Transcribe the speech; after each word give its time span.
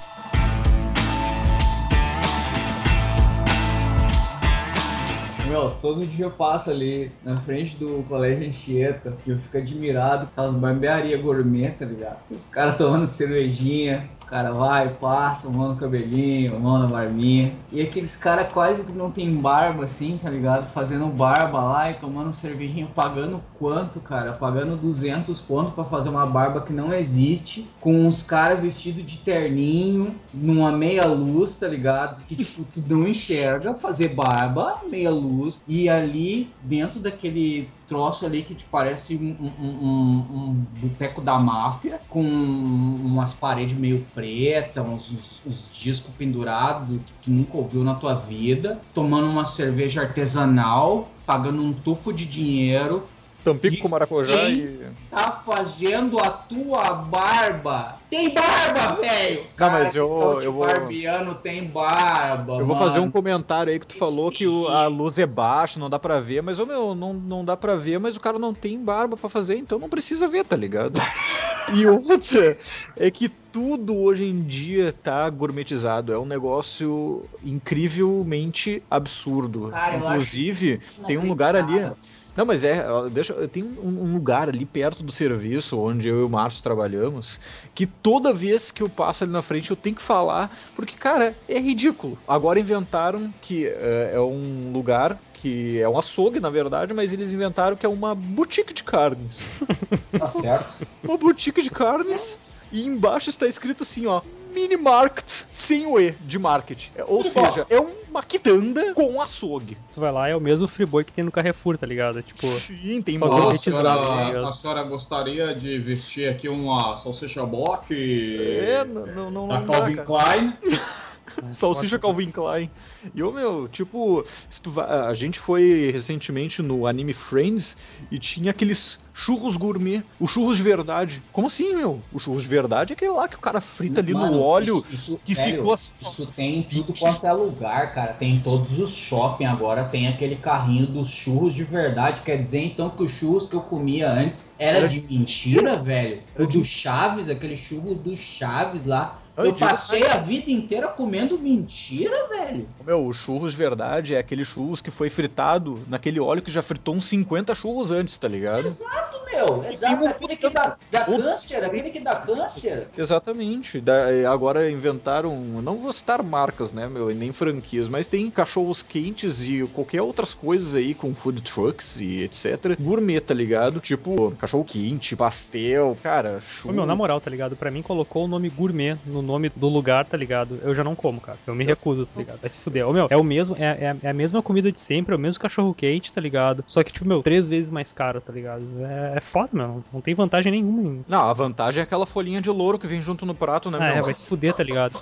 Meu, 5.47 5.71
todo 5.71 6.07
dia 6.07 6.25
eu 6.25 6.31
passo 6.31 6.71
ali 6.71 7.13
na 7.23 7.39
frente 7.41 7.77
do 7.77 8.03
colégio 8.09 8.49
Anchieta 8.49 9.15
e 9.27 9.31
eu 9.31 9.39
fico 9.39 9.59
admirado 9.59 10.29
com 10.35 10.41
as 10.41 10.55
barbearias 10.55 11.21
gourmet, 11.21 11.71
tá 11.71 11.85
ligado? 11.85 12.19
Os 12.31 12.47
caras 12.47 12.77
tomando 12.77 13.07
cervejinha, 13.07 14.09
o 14.25 14.27
cara 14.27 14.53
vai, 14.53 14.89
passa, 14.89 15.51
mão 15.51 15.69
no 15.69 15.77
cabelinho, 15.77 16.59
mão 16.59 16.79
na 16.79 16.87
barbinha. 16.87 17.55
E 17.71 17.83
aqueles 17.83 18.17
caras 18.17 18.51
quase 18.53 18.83
que 18.83 18.93
não 18.93 19.11
tem 19.11 19.35
barba 19.37 19.85
assim, 19.85 20.19
tá 20.21 20.31
ligado? 20.31 20.71
Fazendo 20.73 21.07
barba 21.07 21.63
lá 21.63 21.91
e 21.91 21.95
tomando 21.95 22.33
cervejinha, 22.33 22.89
pagando 22.95 23.43
quanto, 23.59 24.01
cara? 24.01 24.33
Pagando 24.33 24.77
200 24.77 25.41
pontos 25.43 25.75
para 25.75 25.85
fazer 25.85 26.09
uma 26.09 26.27
barba 26.27 26.63
que 26.63 26.73
não 26.73 26.93
existe, 26.93 27.69
com 27.81 28.07
uns 28.07 28.23
caras 28.23 28.61
vestidos 28.61 29.05
de 29.05 29.19
terninho, 29.19 30.15
numa 30.33 30.73
meia 30.73 31.05
luz, 31.07 31.59
tá 31.59 31.69
ligado? 31.69 32.25
Que 32.25 32.35
tipo, 32.37 32.65
tu 32.65 32.83
não 32.89 33.07
enxerga 33.07 33.75
fazer 33.75 34.09
barba, 34.09 34.81
meia 34.91 35.11
luz, 35.11 35.63
e 35.69 35.89
ali 35.89 36.51
dentro 36.63 36.99
daquele 36.99 37.69
troço 37.87 38.25
ali 38.27 38.43
que 38.43 38.55
te 38.55 38.65
parece 38.65 39.17
um, 39.17 39.37
um, 39.41 39.67
um, 39.67 40.37
um 40.37 40.67
boteco 40.81 41.21
da 41.21 41.39
máfia, 41.39 42.01
com 42.09 42.23
umas 42.23 43.33
paredes 43.33 43.77
meio 43.77 44.07
pretas, 44.15 44.85
uns, 44.85 45.13
uns, 45.13 45.43
uns, 45.47 45.71
discos 45.73 46.13
pendurados 46.15 47.01
que 47.07 47.13
tu 47.23 47.31
nunca 47.31 47.57
ouviu 47.57 47.85
na 47.85 47.95
tua 47.95 48.15
vida, 48.15 48.81
tomando 48.93 49.29
uma 49.29 49.47
cerveja 49.47 50.03
artesanal, 50.03 51.09
pagando 51.27 51.63
um 51.63 51.73
tufo 51.73 52.13
de 52.13 52.27
dinheiro. 52.27 53.05
Tampico 53.45 53.83
com 53.83 53.89
maracujá 53.89 54.49
e. 54.49 54.81
Tá 55.11 55.43
fazendo 55.45 56.19
a 56.19 56.31
tua 56.31 56.95
barba. 56.95 57.99
Tem 58.09 58.33
barba, 58.33 59.01
velho! 59.01 59.45
Não, 59.59 59.71
mas 59.71 59.95
eu, 59.95 60.07
então, 60.07 60.41
eu 60.41 60.53
vou. 60.53 60.67
barbiano 60.67 61.35
tem 61.35 61.65
barba. 61.65 62.57
Eu 62.59 62.67
vou 62.67 62.75
fazer 62.75 63.01
um 63.01 63.11
comentário 63.11 63.73
aí 63.73 63.79
que 63.79 63.87
tu 63.87 63.95
falou 63.95 64.31
que 64.31 64.47
o, 64.47 64.67
a 64.69 64.87
luz 64.87 65.19
é 65.19 65.27
baixa, 65.27 65.79
não 65.79 65.91
dá 65.91 65.99
pra 65.99 66.21
ver, 66.21 66.43
mas, 66.43 66.59
ô 66.59 66.65
meu, 66.65 66.95
não, 66.95 67.13
não 67.13 67.45
dá 67.45 67.57
pra 67.57 67.77
ver, 67.77 68.01
mas 68.01 68.17
o 68.17 68.21
cara 68.21 68.39
não 68.39 68.55
tem 68.55 68.83
barba 68.83 69.17
pra 69.17 69.29
fazer, 69.29 69.57
então 69.57 69.79
não 69.79 69.89
precisa 69.89 70.27
ver, 70.27 70.45
tá 70.45 70.57
ligado? 70.57 70.99
e 71.75 71.87
outra 71.87 72.57
é 72.97 73.11
que 73.11 73.29
tudo 73.29 73.97
hoje 73.97 74.25
em 74.25 74.43
dia 74.43 74.93
tá 74.93 75.29
gourmetizado. 75.31 76.13
É 76.13 76.19
um 76.19 76.25
negócio 76.25 77.25
incrivelmente 77.43 78.83
absurdo. 78.91 79.69
Cara, 79.69 79.97
Inclusive, 79.97 80.81
tem 81.07 81.19
um 81.19 81.29
lugar 81.29 81.55
ali. 81.55 81.93
Não, 82.37 82.45
mas 82.45 82.65
é, 82.65 82.85
deixa, 83.13 83.33
tem 83.49 83.63
um 83.63 84.13
lugar 84.13 84.49
ali 84.49 84.65
perto 84.65 85.03
do 85.03 85.13
serviço 85.13 85.79
onde 85.79 86.09
eu 86.09 86.21
e 86.21 86.25
o 86.25 86.29
Márcio 86.29 86.63
trabalhamos 86.63 87.39
que 87.75 87.87
toda 87.87 88.33
vez 88.33 88.71
que 88.71 88.83
eu 88.83 88.89
passo 88.89 89.25
ali 89.25 89.33
na 89.33 89.43
frente 89.43 89.71
eu 89.71 89.77
tenho 89.77 89.95
que 89.95 90.03
falar, 90.03 90.51
porque, 90.75 90.97
cara, 90.97 91.37
é 91.49 91.59
ridículo. 91.59 92.19
Agora 92.27 92.59
inventaram 92.59 93.33
que 93.41 93.67
uh, 93.67 94.15
é 94.15 94.21
um 94.21 94.73
lugar 94.73 95.19
que 95.33 95.81
é 95.81 95.89
um 95.89 95.99
açougue, 95.99 96.41
na 96.41 96.51
verdade, 96.51 96.93
mas 96.95 97.13
eles 97.13 97.33
inventaram 97.33 97.77
que 97.77 97.87
é 97.87 97.89
uma 97.89 98.15
boutique 98.15 98.73
de 98.73 98.83
carnes. 98.83 99.61
Tá 100.19 100.27
certo. 100.27 100.87
uma 101.03 101.19
boutique 101.19 101.61
de 101.61 101.71
carnes. 101.71 102.39
E 102.75 102.85
embaixo 102.85 103.31
está 103.31 103.47
escrito 103.47 103.85
assim, 103.85 104.05
ó, 104.07 104.21
mini 104.53 104.77
market 104.77 105.31
sem 105.49 105.87
o 105.87 106.01
E 106.01 106.11
de 106.11 106.41
market. 106.41 106.89
Ou 107.07 107.23
seja, 107.23 107.65
é 107.71 107.79
uma 107.79 108.21
quitanda 108.21 108.93
com 108.95 109.23
açougue. 109.23 109.79
Tu 109.93 110.01
vai 110.01 110.11
lá, 110.11 110.29
é 110.29 110.35
o 110.35 110.41
mesmo 110.41 110.67
friboi 110.67 111.05
que 111.05 111.13
tem 111.13 111.23
no 111.23 111.31
Carrefour, 111.31 111.79
tá 111.79 111.87
ligado? 111.87 112.21
Tipo, 112.21 112.45
Sim, 112.49 113.01
tem 113.01 113.17
só 113.17 113.29
muito. 113.29 113.49
a, 113.49 113.53
tá 113.53 113.59
senhora, 113.59 114.27
ligado? 114.27 114.47
a 114.47 114.53
senhora 114.53 114.83
gostaria 114.83 115.55
de 115.55 115.79
vestir 115.79 116.29
aqui 116.29 116.49
uma 116.49 116.97
salsicha 116.97 117.47
block 117.47 117.95
É, 117.95 118.85
não, 118.85 119.07
não, 119.07 119.31
não, 119.31 119.49
da 119.49 119.61
não 119.61 119.67
dá, 119.67 119.73
Calvin 119.73 119.95
cara. 119.95 120.07
Klein? 120.07 120.55
Salsicha 121.51 121.99
Calvin 121.99 122.31
Klein. 122.31 122.71
E 123.15 123.23
ô 123.23 123.33
meu, 123.33 123.69
tipo, 123.69 124.25
se 124.27 124.61
tu 124.61 124.71
vai- 124.71 124.89
a 124.89 125.15
gente 125.15 125.39
foi 125.39 125.91
recentemente 125.93 126.63
no 126.63 126.87
Anime 126.87 127.13
Friends 127.13 127.77
e 128.11 128.19
tinha 128.19 128.51
aqueles 128.51 128.99
churros 129.13 129.57
gourmet, 129.57 130.03
o 130.19 130.27
churros 130.27 130.57
de 130.57 130.63
verdade. 130.63 131.23
Como 131.33 131.47
assim, 131.47 131.75
meu? 131.75 132.03
O 132.13 132.19
churros 132.19 132.43
de 132.43 132.49
verdade 132.49 132.93
é 132.93 132.95
aquele 132.95 133.13
lá 133.13 133.29
que 133.29 133.37
o 133.37 133.41
cara 133.41 133.61
frita 133.61 134.01
ali 134.01 134.13
Mano, 134.13 134.37
no 134.37 134.43
óleo 134.43 134.79
isso- 134.79 134.95
isso- 134.95 135.21
que 135.25 135.35
velho, 135.35 135.59
ficou 135.59 135.75
assim. 135.75 135.95
Isso 136.01 136.27
tem 136.27 136.59
em 136.59 136.63
tudo 136.63 136.93
quanto 136.99 137.25
é 137.27 137.33
lugar, 137.33 137.95
cara. 137.95 138.13
Tem 138.13 138.35
em 138.37 138.41
todos 138.41 138.79
os 138.81 138.93
shopping 138.95 139.45
agora, 139.45 139.85
tem 139.85 140.09
aquele 140.09 140.37
carrinho 140.37 140.87
dos 140.87 141.09
churros 141.09 141.55
de 141.55 141.63
verdade. 141.63 142.23
Quer 142.23 142.39
dizer, 142.39 142.65
então, 142.65 142.91
que 142.91 143.03
os 143.05 143.13
churros 143.13 143.47
que 143.47 143.55
eu 143.55 143.63
comia 143.63 144.11
antes 144.11 144.53
era, 144.59 144.79
Era 144.79 144.89
de 144.89 145.01
mentira, 145.01 145.77
velho? 145.77 146.23
Era 146.35 146.45
O 146.45 146.47
do 146.49 146.65
Chaves, 146.65 147.29
aquele 147.31 147.57
churro 147.57 147.95
do 147.95 148.17
Chaves 148.17 148.85
lá. 148.85 149.21
Eu 149.37 149.47
Eu 149.47 149.53
digo- 149.53 149.69
passei 149.69 150.05
a 150.07 150.19
vida 150.19 150.51
inteira 150.51 150.87
comendo 150.89 151.39
mentira, 151.39 152.29
velho. 152.29 152.69
Meu, 152.87 153.05
o 153.07 153.13
churros 153.13 153.53
de 153.53 153.59
verdade 153.59 154.15
é 154.15 154.19
aquele 154.19 154.45
churros 154.45 154.81
que 154.81 154.91
foi 154.91 155.11
fritado 155.11 155.81
naquele 155.89 156.21
óleo 156.21 156.41
que 156.43 156.53
já 156.53 156.63
fritou 156.63 156.95
uns 156.95 157.05
50 157.07 157.55
churros 157.55 157.91
antes, 157.91 158.17
tá 158.17 158.29
ligado? 158.29 158.67
Exato, 158.67 159.19
meu. 159.33 159.65
Exato. 159.65 160.07
Aquele 160.07 160.37
que 160.37 160.49
dá, 160.49 160.77
dá 160.91 161.05
câncer, 161.05 161.65
aquele 161.65 161.91
que 161.91 161.99
dá 162.01 162.15
câncer. 162.17 162.89
Exatamente. 162.97 163.81
Da- 163.81 164.31
agora 164.33 164.71
inventaram, 164.71 165.35
não 165.37 165.79
vou 165.79 165.93
citar 165.93 166.23
marcas, 166.23 166.73
né, 166.73 166.87
meu, 166.87 167.11
e 167.11 167.15
nem 167.15 167.33
franquias, 167.33 167.89
mas 167.89 168.07
tem 168.07 168.31
cachorros 168.31 168.83
quentes 168.83 169.49
e 169.49 169.67
qualquer 169.69 170.03
outras 170.03 170.33
coisas 170.33 170.77
aí 170.77 170.95
com 170.95 171.13
food 171.15 171.43
trucks 171.43 172.01
e 172.01 172.23
etc. 172.23 172.77
Gourmet, 172.81 173.21
tá 173.21 173.35
ligado? 173.35 173.81
Tipo, 173.81 174.31
cachorro 174.39 174.65
quente, 174.65 175.17
pastel, 175.17 175.97
cara, 176.03 176.37
Ô, 176.37 176.41
churro. 176.41 176.75
meu, 176.75 176.87
na 176.87 176.95
moral, 176.95 177.21
tá 177.21 177.31
ligado? 177.31 177.57
Pra 177.57 177.71
mim 177.71 177.83
colocou 177.83 178.25
o 178.25 178.29
nome 178.29 178.49
gourmet 178.49 178.97
no 179.05 179.24
nome 179.25 179.51
do 179.55 179.69
lugar, 179.69 180.05
tá 180.05 180.17
ligado? 180.17 180.59
Eu 180.63 180.75
já 180.75 180.85
não 180.85 180.95
como, 180.95 181.21
cara. 181.21 181.39
Eu 181.47 181.55
me 181.55 181.65
recuso, 181.65 182.07
tá 182.07 182.13
ligado? 182.21 182.41
Vai 182.41 182.51
se 182.51 182.61
fuder. 182.61 182.87
Ô, 182.89 182.93
meu, 182.93 183.07
é 183.11 183.17
o 183.17 183.25
mesmo, 183.25 183.57
é, 183.59 183.65
é, 183.65 183.97
é 184.03 184.11
a 184.11 184.15
mesma 184.15 184.43
comida 184.43 184.71
de 184.71 184.79
sempre, 184.81 185.15
é 185.15 185.17
o 185.17 185.21
mesmo 185.21 185.41
cachorro 185.41 185.75
quente, 185.75 186.13
tá 186.13 186.21
ligado? 186.21 186.65
Só 186.67 186.83
que, 186.83 186.93
tipo, 186.93 187.07
meu, 187.07 187.23
três 187.23 187.47
vezes 187.47 187.71
mais 187.71 187.93
caro, 187.93 188.21
tá 188.21 188.33
ligado? 188.33 188.63
É, 188.85 189.15
é 189.17 189.21
foda, 189.21 189.51
meu. 189.53 189.85
Não 189.93 190.01
tem 190.01 190.15
vantagem 190.15 190.53
nenhuma. 190.53 190.83
em- 190.83 191.05
Não, 191.09 191.21
a 191.23 191.33
vantagem 191.33 191.81
é 191.81 191.85
aquela 191.85 192.07
folhinha 192.07 192.41
de 192.41 192.51
louro 192.51 192.79
que 192.79 192.87
vem 192.87 193.01
junto 193.01 193.25
no 193.27 193.35
prato, 193.35 193.71
né, 193.71 193.79
Ah, 193.81 193.89
é, 193.89 193.95
meu? 193.97 194.05
vai 194.05 194.15
se 194.15 194.27
fuder, 194.27 194.53
tá 194.55 194.63
ligado? 194.63 194.97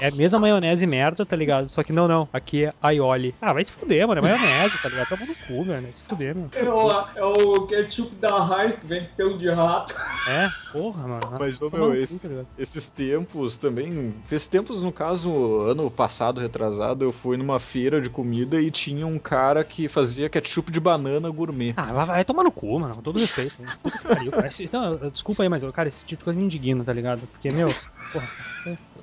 É 0.00 0.08
a 0.08 0.12
mesma 0.12 0.38
maionese 0.38 0.86
merda, 0.86 1.24
tá 1.24 1.36
ligado? 1.36 1.68
Só 1.68 1.82
que 1.82 1.92
não, 1.92 2.06
não. 2.08 2.28
Aqui 2.32 2.66
é 2.66 2.72
aioli. 2.82 3.34
Ah, 3.40 3.52
vai 3.52 3.64
se 3.64 3.72
fuder, 3.72 4.06
mano. 4.06 4.20
É 4.20 4.22
maionese, 4.22 4.80
tá 4.82 4.88
ligado? 4.88 5.08
Toma 5.08 5.26
no 5.26 5.34
cu, 5.34 5.64
velho. 5.64 5.82
Vai 5.82 5.92
se 5.92 6.02
fuder, 6.02 6.34
meu. 6.34 6.48
É 6.54 6.68
o, 6.68 6.90
é 7.16 7.24
o 7.24 7.66
ketchup 7.66 8.14
da 8.16 8.28
Heinz 8.62 8.76
que 8.76 8.86
vem 8.86 9.08
pelo 9.16 9.38
de 9.38 9.48
rato. 9.50 9.94
É, 10.24 10.52
porra, 10.72 11.06
mano. 11.08 11.36
Mas, 11.38 11.60
ô, 11.60 11.68
Toma 11.70 11.88
meu, 11.88 11.94
esse- 12.00 12.20
tá? 12.20 12.28
Esses 12.56 12.88
tempos 12.88 13.56
também. 13.56 14.14
Esses 14.24 14.46
tempos, 14.46 14.82
no 14.82 14.92
caso, 14.92 15.60
ano 15.62 15.90
passado, 15.90 16.40
retrasado, 16.40 17.04
eu 17.04 17.12
fui 17.12 17.36
numa 17.36 17.58
feira 17.58 18.00
de 18.00 18.08
comida 18.08 18.60
e 18.60 18.70
tinha 18.70 19.06
um 19.06 19.18
cara 19.18 19.64
que 19.64 19.88
fazia 19.88 20.28
ketchup 20.30 20.70
de 20.70 20.78
banana 20.78 21.28
gourmet. 21.30 21.74
Ah, 21.76 21.92
vai, 21.92 22.06
vai 22.06 22.24
tomar 22.24 22.44
no 22.44 22.52
cu, 22.52 22.78
mano. 22.78 22.94
Com 22.94 23.02
todo 23.02 23.18
respeito. 23.18 23.56
Puta 23.82 24.30
cara. 24.30 24.46
Esse- 24.46 24.70
não, 24.72 25.10
desculpa 25.10 25.42
aí, 25.42 25.48
mas, 25.48 25.62
cara, 25.72 25.88
esse 25.88 26.04
tipo 26.04 26.20
de 26.20 26.24
coisa 26.24 26.38
me 26.38 26.44
indigna, 26.44 26.84
tá 26.84 26.92
ligado? 26.92 27.26
Porque, 27.26 27.50
meu, 27.50 27.68
porra. 28.12 28.28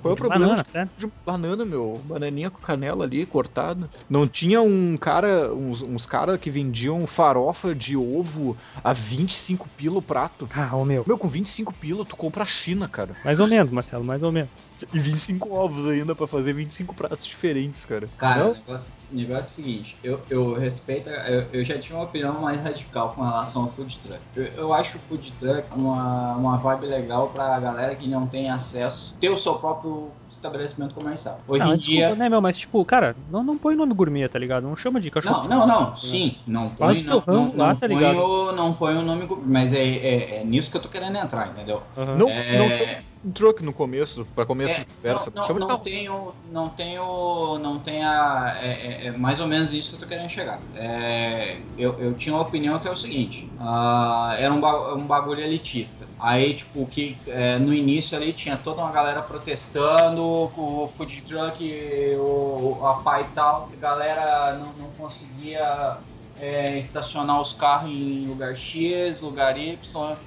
Qual 0.01 0.11
é 0.11 0.13
o 0.13 0.15
de 0.15 0.21
problema 0.21 0.45
Banana, 0.45 0.63
de- 0.63 1.05
de 1.07 1.11
banana, 1.25 1.65
meu. 1.65 2.01
Bananinha 2.05 2.49
com 2.49 2.59
canela 2.61 3.03
ali, 3.03 3.25
cortada. 3.25 3.89
Não 4.09 4.27
tinha 4.27 4.61
um 4.61 4.97
cara, 4.97 5.53
uns, 5.53 5.81
uns 5.81 6.05
caras 6.05 6.39
que 6.39 6.49
vendiam 6.49 7.05
farofa 7.05 7.75
de 7.75 7.97
ovo 7.97 8.55
a 8.83 8.93
25 8.93 9.69
pila 9.75 9.97
o 9.97 10.01
prato. 10.01 10.47
Ah, 10.53 10.75
ô 10.75 10.85
meu. 10.85 11.03
Meu, 11.05 11.17
com 11.17 11.27
25 11.27 11.73
pila 11.75 12.05
tu 12.05 12.15
compra 12.15 12.43
a 12.43 12.45
China, 12.45 12.87
cara. 12.87 13.13
Mais 13.25 13.39
ou 13.39 13.47
menos, 13.47 13.71
Marcelo, 13.71 14.05
mais 14.05 14.23
ou 14.23 14.31
menos. 14.31 14.49
E 14.93 14.99
25 14.99 15.53
ovos 15.53 15.87
ainda 15.87 16.15
pra 16.15 16.27
fazer 16.27 16.53
25 16.53 16.95
pratos 16.95 17.25
diferentes, 17.25 17.83
cara. 17.85 18.09
Cara, 18.17 18.49
o 18.51 18.53
negócio, 18.53 19.11
o 19.11 19.15
negócio 19.15 19.39
é 19.39 19.41
o 19.41 19.43
seguinte, 19.65 19.99
eu, 20.03 20.25
eu 20.29 20.53
respeito, 20.53 21.09
eu, 21.09 21.49
eu 21.53 21.63
já 21.63 21.77
tinha 21.79 21.97
uma 21.97 22.05
opinião 22.05 22.41
mais 22.41 22.59
radical 22.61 23.13
com 23.13 23.21
relação 23.21 23.63
ao 23.63 23.69
food 23.69 23.99
truck. 24.01 24.21
Eu, 24.35 24.43
eu 24.45 24.73
acho 24.73 24.97
o 24.97 25.01
food 25.01 25.31
truck 25.37 25.67
uma, 25.75 26.35
uma 26.37 26.57
vibe 26.57 26.85
legal 26.87 27.31
pra 27.31 27.59
galera 27.59 27.95
que 27.95 28.07
não 28.07 28.27
tem 28.27 28.49
acesso, 28.49 29.17
ter 29.19 29.29
o 29.29 29.37
seu 29.37 29.55
próprio 29.55 29.88
do 29.89 30.11
estabelecimento 30.29 30.93
comercial. 30.93 31.39
Hoje 31.47 31.63
Não, 31.63 31.73
em 31.73 31.77
desculpa, 31.77 31.99
dia. 32.07 32.15
né, 32.15 32.29
meu? 32.29 32.41
Mas, 32.41 32.57
tipo, 32.57 32.83
cara, 32.85 33.15
não, 33.29 33.43
não 33.43 33.57
põe 33.57 33.75
nome 33.75 33.93
gourmet, 33.93 34.27
tá 34.29 34.37
ligado? 34.39 34.63
Não 34.63 34.75
chama 34.75 34.99
de 34.99 35.09
cachorro. 35.11 35.47
Não, 35.47 35.59
não, 35.59 35.67
não. 35.67 35.95
Sim, 35.95 36.35
não 36.47 36.69
Faz 36.69 37.01
põe, 37.01 37.07
o 37.07 37.09
não, 37.09 37.23
não, 37.27 37.43
ramo 37.43 37.57
lá, 37.57 37.67
não 37.69 37.75
tá 37.75 37.87
põe 37.87 37.95
ligado? 37.97 38.17
o, 38.19 38.51
não 38.51 38.73
põe 38.73 38.95
o 38.95 39.01
nome, 39.01 39.25
gu- 39.25 39.41
mas 39.45 39.73
é, 39.73 39.79
é, 39.83 40.41
é 40.41 40.43
nisso 40.43 40.69
que 40.71 40.77
eu 40.77 40.81
tô 40.81 40.89
querendo 40.89 41.17
entrar, 41.17 41.47
entendeu? 41.49 41.81
Aham. 41.97 42.15
Não, 42.17 42.29
É. 42.29 42.57
não 42.57 42.71
chama 42.71 42.93
de 43.23 43.31
truck 43.33 43.63
no 43.63 43.73
começo, 43.73 44.25
pra 44.35 44.45
começo 44.45 44.75
É, 44.75 44.79
de 44.81 44.85
conversa. 45.01 45.31
não, 45.33 45.43
chama 45.43 45.59
não, 45.59 45.67
de 45.67 45.73
não 45.73 45.79
tenho, 45.79 46.33
não 46.43 46.69
tenho, 46.69 47.59
não 47.59 47.79
tenha, 47.79 48.55
é, 48.61 49.05
é- 49.05 49.07
é 49.07 49.11
mais 49.11 49.39
ou 49.39 49.47
menos 49.47 49.73
isso 49.73 49.89
que 49.89 49.95
eu 49.95 49.99
tô 49.99 50.05
querendo 50.07 50.29
chegar. 50.29 50.59
É, 50.73 51.57
eu, 51.77 51.93
eu 51.99 52.13
tinha 52.15 52.33
uma 52.35 52.41
opinião 52.41 52.79
que 52.79 52.87
é 52.87 52.91
o 52.91 52.95
seguinte, 52.95 53.47
ah, 53.59 54.35
era 54.37 54.53
um, 54.53 54.59
ba- 54.59 54.95
um 54.95 55.05
bagulho 55.07 55.41
elitista. 55.41 56.07
Aí, 56.19 56.53
tipo, 56.53 56.85
que 56.87 57.17
é, 57.27 57.57
no 57.59 57.73
início 57.73 58.15
ali 58.17 58.33
tinha 58.33 58.57
toda 58.57 58.81
uma 58.81 58.91
galera 58.91 59.21
protestando 59.21 60.18
com 60.53 60.83
o 60.83 60.87
food 60.87 61.21
truck, 61.23 61.63
o, 62.17 62.85
a 62.85 62.95
pai 62.95 63.23
e 63.23 63.27
tal, 63.35 63.69
a 63.71 63.75
galera 63.75 64.53
não, 64.57 64.73
não 64.73 64.91
conseguia 64.91 65.97
é, 66.39 66.79
estacionar 66.79 67.39
os 67.41 67.53
carros 67.53 67.91
em 67.91 68.27
lugar 68.27 68.55
X, 68.55 69.21
lugar 69.21 69.57
Y, 69.57 69.77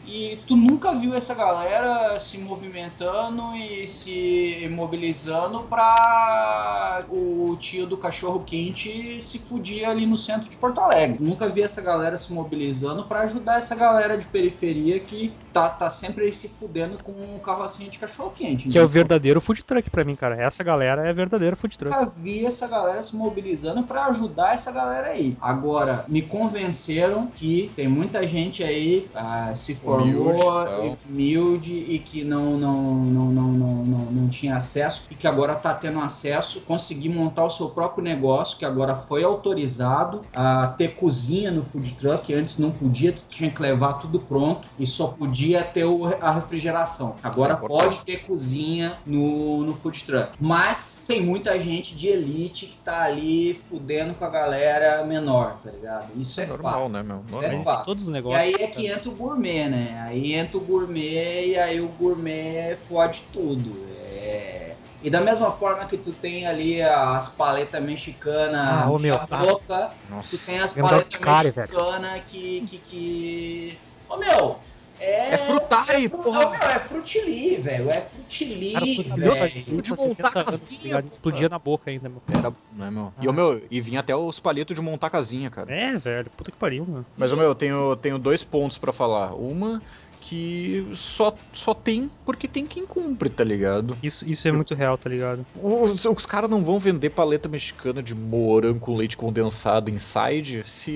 e 0.06 0.38
tu 0.46 0.56
nunca 0.56 0.94
viu 0.94 1.14
essa 1.14 1.34
galera 1.34 2.18
se 2.20 2.38
movimentando 2.38 3.54
e 3.54 3.86
se 3.86 4.68
mobilizando 4.70 5.62
pra 5.62 7.04
o 7.08 7.56
tio 7.58 7.86
do 7.86 7.96
cachorro 7.96 8.42
quente 8.44 9.20
se 9.20 9.38
fudir 9.38 9.84
ali 9.84 10.06
no 10.06 10.16
centro 10.16 10.48
de 10.50 10.56
Porto 10.56 10.80
Alegre. 10.80 11.18
Nunca 11.20 11.48
vi 11.48 11.62
essa 11.62 11.80
galera 11.80 12.18
se 12.18 12.32
mobilizando 12.32 13.04
pra 13.04 13.20
ajudar 13.20 13.58
essa 13.58 13.74
galera 13.74 14.18
de 14.18 14.26
periferia 14.26 15.00
que 15.00 15.32
tá, 15.52 15.68
tá 15.68 15.90
sempre 15.90 16.24
aí 16.24 16.32
se 16.32 16.48
fudendo 16.48 17.02
com 17.02 17.12
um 17.12 17.38
carrocinho 17.38 17.90
de 17.90 17.98
cachorro 17.98 18.32
quente. 18.34 18.68
Que 18.68 18.78
é 18.78 18.82
o 18.82 18.88
verdadeiro 18.88 19.40
food 19.40 19.62
truck 19.64 19.90
pra 19.90 20.04
mim, 20.04 20.16
cara. 20.16 20.40
Essa 20.40 20.62
galera 20.62 21.06
é 21.08 21.12
verdadeiro 21.12 21.56
food 21.56 21.78
truck. 21.78 21.94
nunca 21.94 22.12
vi 22.16 22.44
essa 22.44 22.66
galera 22.66 23.02
se 23.02 23.14
mobilizando 23.16 23.82
pra 23.82 24.06
ajudar 24.06 24.54
essa 24.54 24.70
galera 24.70 25.08
aí. 25.08 25.36
Agora, 25.40 26.01
me 26.08 26.22
convenceram 26.22 27.26
que 27.34 27.72
tem 27.76 27.88
muita 27.88 28.26
gente 28.26 28.62
aí 28.62 29.08
ah, 29.14 29.54
se 29.54 29.74
formou 29.74 30.02
Humilde, 30.32 30.98
humilde 31.08 31.74
e 31.88 31.98
que 31.98 32.24
não 32.24 32.56
não, 32.58 32.82
não, 33.04 33.24
não, 33.32 33.52
não, 33.52 33.84
não, 33.84 33.98
não 34.12 34.28
tinha 34.28 34.56
acesso 34.56 35.04
e 35.10 35.14
que 35.14 35.26
agora 35.26 35.54
tá 35.54 35.74
tendo 35.74 36.00
acesso, 36.00 36.60
conseguir 36.62 37.08
montar 37.08 37.44
o 37.44 37.50
seu 37.50 37.70
próprio 37.70 38.02
negócio, 38.04 38.58
que 38.58 38.64
agora 38.64 38.94
foi 38.94 39.22
autorizado 39.24 40.22
a 40.34 40.68
ter 40.68 40.94
cozinha 40.94 41.50
no 41.50 41.64
food 41.64 41.92
truck, 41.94 42.32
antes 42.34 42.58
não 42.58 42.70
podia, 42.70 43.12
tu 43.12 43.22
tinha 43.28 43.50
que 43.50 43.60
levar 43.62 43.94
tudo 43.94 44.20
pronto 44.20 44.68
e 44.78 44.86
só 44.86 45.08
podia 45.08 45.62
ter 45.62 45.84
o- 45.84 46.06
a 46.20 46.32
refrigeração. 46.32 47.16
Agora 47.22 47.54
Isso 47.54 47.64
é 47.64 47.68
pode 47.68 47.98
ter 48.04 48.18
cozinha 48.18 48.98
no, 49.06 49.64
no 49.64 49.74
food 49.74 50.04
truck. 50.04 50.32
Mas 50.40 51.04
tem 51.06 51.22
muita 51.22 51.60
gente 51.60 51.94
de 51.96 52.08
elite 52.08 52.66
que 52.66 52.76
tá 52.78 53.02
ali 53.02 53.54
fudendo 53.54 54.14
com 54.14 54.24
a 54.24 54.28
galera 54.30 55.04
menor, 55.04 55.58
tá 55.62 55.70
ligado? 55.70 55.91
Isso 56.16 56.40
é 56.40 56.46
normal, 56.46 56.82
fato. 56.82 56.92
né, 56.92 57.02
meu? 57.02 57.24
Isso 57.28 57.44
é 57.44 57.84
todos 57.84 58.04
os 58.04 58.10
E 58.10 58.12
negócios. 58.12 58.56
aí 58.56 58.62
é 58.62 58.66
que 58.68 58.86
entra 58.86 59.08
o 59.10 59.16
gourmet, 59.16 59.68
né? 59.68 60.00
Aí 60.02 60.32
entra 60.32 60.58
o 60.58 60.64
gourmet 60.64 61.46
e 61.48 61.58
aí 61.58 61.80
o 61.80 61.88
gourmet 61.88 62.76
fode 62.76 63.22
tudo. 63.32 63.86
É... 63.88 64.76
E 65.02 65.10
da 65.10 65.20
mesma 65.20 65.50
forma 65.50 65.84
que 65.86 65.98
tu 65.98 66.12
tem 66.12 66.46
ali 66.46 66.80
as 66.80 67.28
paletas 67.28 67.82
mexicanas 67.82 68.68
Ah, 68.68 68.90
ô, 68.90 68.98
meu, 68.98 69.16
na 69.16 69.26
boca, 69.26 69.90
tu 70.30 70.38
tem 70.38 70.60
as 70.60 70.72
paletas 70.72 71.20
mexicanas 71.20 72.20
que, 72.24 72.60
que, 72.62 72.78
que... 72.78 73.78
Ô, 74.08 74.16
meu, 74.18 74.60
é... 75.02 75.34
É 75.34 75.38
frutari, 75.38 76.06
é, 76.06 76.08
porra. 76.08 76.50
Meu, 76.50 76.60
é 76.60 76.78
frutili, 76.78 77.56
velho. 77.56 77.90
É 77.90 77.94
frutili, 77.94 78.72
velho. 78.72 79.02
De 79.12 79.90
montar 79.90 79.96
70 79.96 80.38
anos, 80.38 80.66
casinha. 80.66 81.04
Explodia 81.10 81.48
na 81.48 81.58
boca 81.58 81.90
ainda, 81.90 82.08
meu. 82.08 82.22
Era, 82.28 82.52
né, 82.72 82.90
meu? 82.90 83.12
E, 83.20 83.28
o 83.28 83.32
meu, 83.32 83.62
e 83.70 83.80
vinha 83.80 84.00
até 84.00 84.14
os 84.14 84.38
palitos 84.38 84.76
de 84.76 84.80
montar 84.80 85.10
casinha, 85.10 85.50
cara. 85.50 85.74
É, 85.74 85.98
velho. 85.98 86.30
Puta 86.30 86.52
que 86.52 86.56
pariu, 86.56 86.86
mano. 86.86 87.06
Mas, 87.16 87.32
o 87.32 87.36
meu, 87.36 87.46
eu 87.46 87.54
tenho, 87.54 87.96
tenho 87.96 88.18
dois 88.18 88.44
pontos 88.44 88.78
pra 88.78 88.92
falar. 88.92 89.34
Uma 89.34 89.82
que 90.22 90.88
só, 90.94 91.34
só 91.52 91.74
tem 91.74 92.08
porque 92.24 92.46
tem 92.46 92.66
quem 92.66 92.86
cumpre, 92.86 93.28
tá 93.28 93.42
ligado? 93.44 93.96
Isso, 94.02 94.24
isso 94.28 94.46
é 94.46 94.52
muito 94.52 94.74
real, 94.74 94.96
tá 94.96 95.10
ligado? 95.10 95.44
Os, 95.60 96.04
os 96.04 96.26
caras 96.26 96.48
não 96.48 96.62
vão 96.62 96.78
vender 96.78 97.10
paleta 97.10 97.48
mexicana 97.48 98.02
de 98.02 98.14
morango 98.14 98.80
com 98.80 98.96
leite 98.96 99.16
condensado 99.16 99.90
inside 99.90 100.62
se 100.66 100.92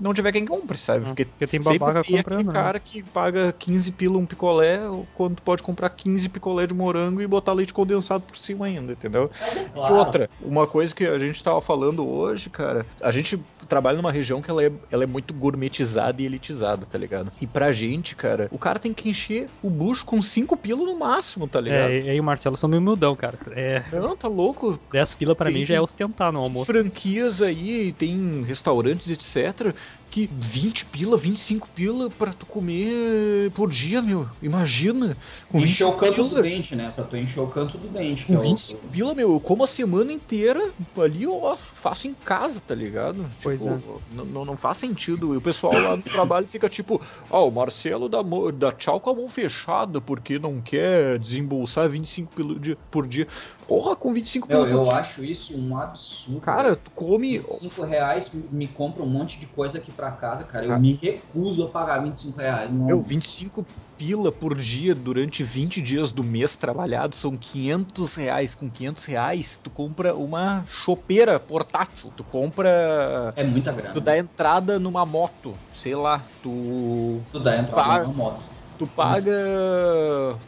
não 0.00 0.14
tiver 0.14 0.32
quem 0.32 0.44
compre, 0.44 0.78
sabe? 0.78 1.04
Porque 1.04 1.24
Porque 1.24 1.46
tem 1.46 1.62
sempre 1.62 1.78
babaca 1.78 2.00
tem 2.02 2.16
comprando. 2.16 2.34
aquele 2.40 2.46
né? 2.48 2.52
cara 2.52 2.80
que 2.80 3.02
paga 3.02 3.52
15 3.58 3.92
pila 3.92 4.18
um 4.18 4.26
picolé, 4.26 4.80
quando 5.14 5.36
tu 5.36 5.42
pode 5.42 5.62
comprar 5.62 5.90
15 5.90 6.28
picolé 6.28 6.66
de 6.66 6.74
morango 6.74 7.20
e 7.20 7.26
botar 7.26 7.52
leite 7.52 7.72
condensado 7.72 8.24
por 8.24 8.36
cima 8.36 8.66
ainda, 8.66 8.92
entendeu? 8.92 9.28
E 9.74 9.90
Claro. 9.90 9.94
outra, 9.94 10.30
uma 10.40 10.66
coisa 10.66 10.94
que 10.94 11.04
a 11.06 11.18
gente 11.18 11.42
tava 11.42 11.60
falando 11.60 12.06
hoje, 12.08 12.50
cara, 12.50 12.86
a 13.02 13.10
gente 13.10 13.38
trabalha 13.66 13.96
numa 13.96 14.12
região 14.12 14.40
que 14.42 14.50
ela 14.50 14.62
é, 14.64 14.72
ela 14.90 15.04
é 15.04 15.06
muito 15.06 15.32
gourmetizada 15.34 16.20
e 16.22 16.26
elitizada, 16.26 16.86
tá 16.86 16.96
ligado? 16.98 17.30
E 17.40 17.46
pra 17.46 17.72
gente, 17.72 18.16
cara, 18.16 18.48
o 18.50 18.58
cara 18.58 18.78
tem 18.78 18.92
que 18.94 19.08
encher 19.08 19.48
o 19.62 19.70
bucho 19.70 20.04
com 20.04 20.20
5 20.22 20.56
pila 20.56 20.82
no 20.84 20.98
máximo, 20.98 21.46
tá 21.48 21.60
ligado? 21.60 21.90
É, 21.90 22.00
e 22.00 22.10
aí 22.10 22.20
o 22.20 22.24
Marcelo 22.24 22.56
são 22.56 22.68
meio 22.68 22.80
humildão, 22.80 23.14
cara. 23.16 23.38
É, 23.52 23.82
Não, 23.92 24.16
tá 24.16 24.28
louco? 24.28 24.78
10 24.92 25.14
pila 25.14 25.34
pra 25.34 25.46
Tem- 25.46 25.54
mim 25.54 25.66
já 25.66 25.74
é 25.74 25.80
ostentar 25.80 26.32
no 26.32 26.40
almoço. 26.40 26.66
franquias 26.66 27.42
aí, 27.42 27.92
tem 27.92 28.42
restaurantes, 28.44 29.10
etc, 29.10 29.74
que 30.10 30.28
20 30.32 30.86
pila, 30.86 31.16
25 31.16 31.70
pila 31.70 32.10
pra 32.10 32.32
tu 32.32 32.44
comer 32.46 33.50
por 33.54 33.70
dia, 33.70 34.02
meu. 34.02 34.26
Imagina. 34.42 35.16
Com 35.48 35.58
Encher 35.58 35.86
o 35.86 35.92
25 35.92 35.98
canto 35.98 36.22
do 36.24 36.28
pila. 36.30 36.42
dente, 36.42 36.76
né? 36.76 36.92
Pra 36.94 37.04
tu 37.04 37.16
encher 37.16 37.40
o 37.40 37.46
canto 37.46 37.78
do 37.78 37.88
dente. 37.88 38.24
que 38.26 38.32
é 38.32 38.34
Com 38.36 38.40
o- 38.40 38.44
25 38.44 38.88
pila, 38.88 39.14
meu, 39.14 39.32
eu 39.32 39.40
como 39.40 39.64
a 39.64 39.66
semana 39.66 40.12
inteira 40.12 40.70
ali, 41.02 41.26
ó, 41.26 41.56
faço 41.56 42.08
em 42.08 42.14
casa, 42.14 42.60
tá 42.60 42.74
ligado? 42.74 43.24
Pois 43.42 43.62
tipo, 43.62 43.72
é. 43.74 43.80
não, 44.16 44.24
não, 44.24 44.44
não 44.44 44.56
faz 44.56 44.78
sentido. 44.78 45.32
E 45.34 45.36
o 45.36 45.40
pessoal 45.40 45.72
lá 45.74 45.96
no 45.96 46.02
trabalho 46.02 46.48
fica 46.48 46.68
tipo, 46.68 47.00
ó, 47.30 47.48
o 47.48 47.50
Marcelo 47.52 48.08
dá, 48.08 48.18
dá 48.54 48.72
tchau 48.72 48.98
com 49.00 49.10
a 49.10 49.14
mão 49.14 49.28
fechada 49.28 50.00
porque 50.00 50.38
não 50.38 50.60
quer 50.60 51.18
desembolsar 51.18 51.88
25 51.88 52.32
pila 52.34 52.58
dia- 52.58 52.78
por 52.90 53.06
dia. 53.06 53.26
Porra, 53.68 53.94
com 53.94 54.12
25 54.12 54.48
Meu, 54.48 54.64
pila 54.64 54.68
por 54.68 54.76
eu 54.78 54.84
dia. 54.84 54.92
acho 55.00 55.24
isso 55.24 55.56
um 55.56 55.76
absurdo. 55.78 56.40
Cara, 56.40 56.74
tu 56.74 56.90
come 56.90 57.38
25 57.38 57.82
reais 57.84 58.30
me- 58.50 58.66
compra 58.66 59.02
um 59.02 59.06
monte 59.08 59.38
de 59.38 59.46
coisa 59.46 59.78
aqui 59.78 59.92
pra 60.00 60.10
casa, 60.12 60.44
cara. 60.44 60.64
Eu 60.64 60.72
Ah. 60.72 60.78
me 60.78 60.94
recuso 60.94 61.64
a 61.64 61.68
pagar 61.68 62.02
25 62.02 62.38
reais. 62.38 62.72
Não. 62.72 62.86
Meu, 62.86 63.02
25 63.02 63.64
pila 63.98 64.32
por 64.32 64.56
dia 64.56 64.94
durante 64.94 65.44
20 65.44 65.82
dias 65.82 66.10
do 66.10 66.24
mês 66.24 66.56
trabalhado 66.56 67.14
são 67.14 67.36
500 67.36 68.14
reais. 68.14 68.54
Com 68.54 68.70
500 68.70 69.04
reais, 69.04 69.60
tu 69.62 69.68
compra 69.68 70.14
uma 70.14 70.64
chopeira 70.66 71.38
portátil. 71.38 72.08
Tu 72.16 72.24
compra. 72.24 73.34
É 73.36 73.44
muita 73.44 73.70
grana. 73.72 73.92
Tu 73.92 74.00
dá 74.00 74.16
entrada 74.16 74.78
numa 74.78 75.04
moto. 75.04 75.54
Sei 75.74 75.94
lá, 75.94 76.18
tu. 76.42 77.20
Tu 77.30 77.38
dá 77.38 77.58
entrada 77.58 77.88
Para. 77.88 78.02
numa 78.04 78.14
moto. 78.14 78.40
Tu 78.80 78.86
paga 78.88 79.30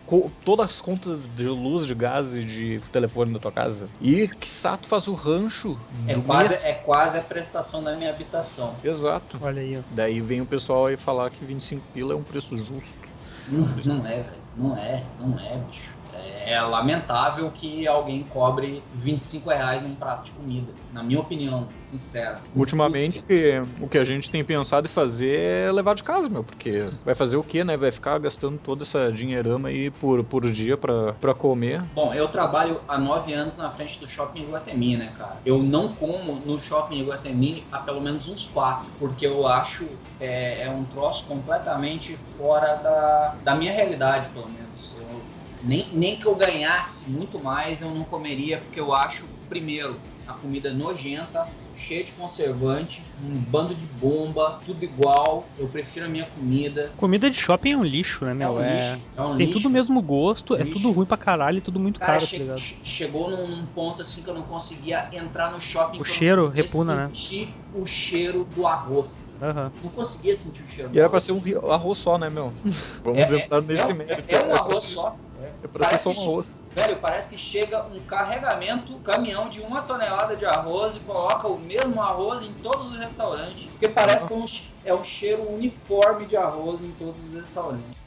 co- 0.06 0.30
todas 0.42 0.70
as 0.70 0.80
contas 0.80 1.20
de 1.28 1.46
luz, 1.48 1.86
de 1.86 1.94
gás 1.94 2.34
e 2.34 2.42
de 2.42 2.80
telefone 2.90 3.30
da 3.34 3.38
tua 3.38 3.52
casa. 3.52 3.90
E, 4.00 4.26
quiçá, 4.26 4.76
tu 4.78 4.88
faz 4.88 5.06
o 5.06 5.12
rancho 5.12 5.76
É 6.08 6.14
do 6.14 6.22
quase, 6.22 6.48
mês. 6.50 6.64
é 6.64 6.74
quase 6.82 7.18
a 7.18 7.22
prestação 7.22 7.84
da 7.84 7.94
minha 7.94 8.08
habitação. 8.08 8.80
Exato. 8.82 9.38
Olha 9.42 9.60
aí, 9.60 9.76
ó. 9.76 9.82
Daí 9.90 10.22
vem 10.22 10.40
o 10.40 10.46
pessoal 10.46 10.86
aí 10.86 10.96
falar 10.96 11.30
que 11.30 11.44
25 11.44 11.86
pila 11.92 12.14
é 12.14 12.16
um 12.16 12.24
preço 12.24 12.56
justo. 12.64 12.98
Não, 13.46 13.66
não 13.98 14.06
é, 14.06 14.22
velho. 14.22 14.42
Não 14.54 14.76
é, 14.76 15.14
não 15.18 15.38
é, 15.38 15.58
bicho. 15.58 16.01
É 16.44 16.60
lamentável 16.60 17.50
que 17.50 17.86
alguém 17.86 18.22
cobre 18.24 18.84
25 18.92 19.48
reais 19.50 19.82
num 19.82 19.94
prato 19.94 20.26
de 20.26 20.32
comida. 20.32 20.72
Na 20.90 21.02
minha 21.02 21.20
opinião, 21.20 21.68
sincera. 21.80 22.40
Ultimamente, 22.54 23.22
que- 23.22 23.62
o 23.80 23.88
que 23.88 23.98
a 23.98 24.04
gente 24.04 24.30
tem 24.30 24.44
pensado 24.44 24.86
em 24.86 24.90
fazer 24.90 25.38
é 25.68 25.72
levar 25.72 25.94
de 25.94 26.02
casa, 26.02 26.28
meu, 26.28 26.44
porque 26.44 26.78
vai 27.04 27.14
fazer 27.14 27.36
o 27.36 27.42
quê, 27.44 27.64
né? 27.64 27.76
Vai 27.76 27.90
ficar 27.92 28.18
gastando 28.18 28.58
toda 28.58 28.82
essa 28.82 29.10
dinheirama 29.12 29.68
aí 29.68 29.90
por, 29.90 30.22
por 30.24 30.42
dia 30.50 30.76
pra, 30.76 31.14
pra 31.14 31.34
comer. 31.34 31.82
Bom, 31.94 32.12
eu 32.12 32.28
trabalho 32.28 32.80
há 32.88 32.98
nove 32.98 33.32
anos 33.32 33.56
na 33.56 33.70
frente 33.70 33.98
do 34.00 34.06
shopping 34.08 34.42
Iguatemi, 34.42 34.96
né, 34.96 35.12
cara? 35.16 35.40
Eu 35.44 35.62
não 35.62 35.94
como 35.94 36.34
no 36.36 36.58
shopping 36.60 36.98
Iguatemi 37.00 37.66
há 37.72 37.78
pelo 37.78 38.00
menos 38.00 38.28
uns 38.28 38.46
quatro, 38.46 38.90
porque 38.98 39.26
eu 39.26 39.46
acho 39.46 39.88
é, 40.20 40.64
é 40.64 40.70
um 40.70 40.84
troço 40.84 41.26
completamente 41.26 42.16
fora 42.36 42.76
da, 42.76 43.36
da 43.44 43.54
minha 43.54 43.72
realidade, 43.72 44.28
pelo 44.28 44.48
menos. 44.48 44.94
Eu, 44.98 45.22
nem, 45.62 45.86
nem 45.92 46.16
que 46.16 46.26
eu 46.26 46.34
ganhasse 46.34 47.10
muito 47.10 47.38
mais, 47.38 47.80
eu 47.80 47.90
não 47.90 48.04
comeria, 48.04 48.58
porque 48.58 48.80
eu 48.80 48.92
acho, 48.92 49.26
primeiro, 49.48 50.00
a 50.26 50.32
comida 50.34 50.72
nojenta, 50.72 51.48
cheia 51.74 52.04
de 52.04 52.12
conservante, 52.12 53.04
um 53.20 53.36
bando 53.38 53.74
de 53.74 53.86
bomba, 53.86 54.60
tudo 54.64 54.84
igual. 54.84 55.48
Eu 55.58 55.68
prefiro 55.68 56.06
a 56.06 56.08
minha 56.08 56.24
comida. 56.26 56.92
Comida 56.96 57.30
de 57.30 57.36
shopping 57.36 57.72
é 57.72 57.76
um 57.76 57.82
lixo, 57.84 58.24
né, 58.24 58.30
É 58.32 58.34
meu? 58.34 58.52
um 58.54 58.60
É... 58.60 58.76
lixo. 58.76 59.02
É 59.16 59.22
um 59.22 59.36
Tem 59.36 59.46
lixo. 59.46 59.58
tudo 59.58 59.68
o 59.68 59.72
mesmo 59.72 60.00
gosto, 60.02 60.54
é 60.54 60.58
Lixo. 60.62 60.74
tudo 60.74 60.92
ruim 60.92 61.06
pra 61.06 61.16
caralho 61.16 61.58
e 61.58 61.60
tudo 61.60 61.80
muito 61.80 61.98
Cara, 61.98 62.12
caro, 62.12 62.26
che- 62.26 62.36
tá 62.36 62.42
ligado? 62.42 62.60
che- 62.60 62.76
chegou 62.82 63.30
num, 63.30 63.66
ponto 63.66 64.02
assim 64.02 64.22
que 64.22 64.28
eu 64.30 64.34
não 64.34 64.42
conseguia 64.42 65.08
entrar 65.12 65.50
no 65.50 65.60
shopping. 65.60 66.00
O 66.00 66.04
que 66.04 66.10
eu 66.10 66.14
não 66.14 66.18
cheiro 66.18 66.48
repugna, 66.48 66.94
né? 66.96 67.06
sentir 67.06 67.54
o 67.72 67.86
cheiro 67.86 68.44
do 68.44 68.66
arroz. 68.66 69.36
Aham. 69.40 69.72
Não 69.82 69.90
conseguia 69.90 70.36
sentir 70.36 70.62
o 70.62 70.66
cheiro 70.68 70.90
E 70.90 70.92
do 70.92 70.98
era 70.98 71.08
pra 71.08 71.18
arroz. 71.18 71.24
ser 71.24 71.58
um 71.58 71.70
arroz 71.70 71.98
só, 71.98 72.18
né, 72.18 72.28
meu? 72.30 72.52
Vamos 73.02 73.32
É- 73.32 73.36
entrar 73.36 73.60
nesse 73.62 73.90
é, 73.92 73.94
mérito. 73.94 74.34
É, 74.34 74.38
é 74.38 74.44
um 74.46 74.54
arroz 74.54 74.82
ser- 74.84 74.98
É 75.42 76.08
um 76.08 76.12
arroz. 76.12 76.60
Velho, 76.72 76.96
parece 76.98 77.28
que 77.30 77.38
chega 77.38 77.84
um 77.84 78.00
carregamento, 78.00 78.94
um 78.94 79.00
caminhão 79.00 79.48
de 79.48 79.60
uma 79.60 79.82
tonelada 79.82 80.36
de 80.36 80.44
arroz 80.44 80.96
e 80.96 81.00
coloca 81.00 81.48
o 81.48 81.58
mesmo 81.58 82.00
arroz 82.00 82.42
em 82.42 82.52
todos 82.54 82.92
os 82.92 82.96
restaurantes. 82.96 83.66
Porque 83.66 83.88
parece 83.88 84.26
que 84.26 84.32
é 84.32 84.36
um, 84.36 84.44
é 84.84 84.94
um 84.94 85.04
cheiro 85.04 85.48
uniforme 85.50 86.26
de 86.26 86.36
arroz 86.36 86.82
em 86.82 86.92
todos 86.92 87.22
os 87.24 87.32
restaurantes. 87.32 88.02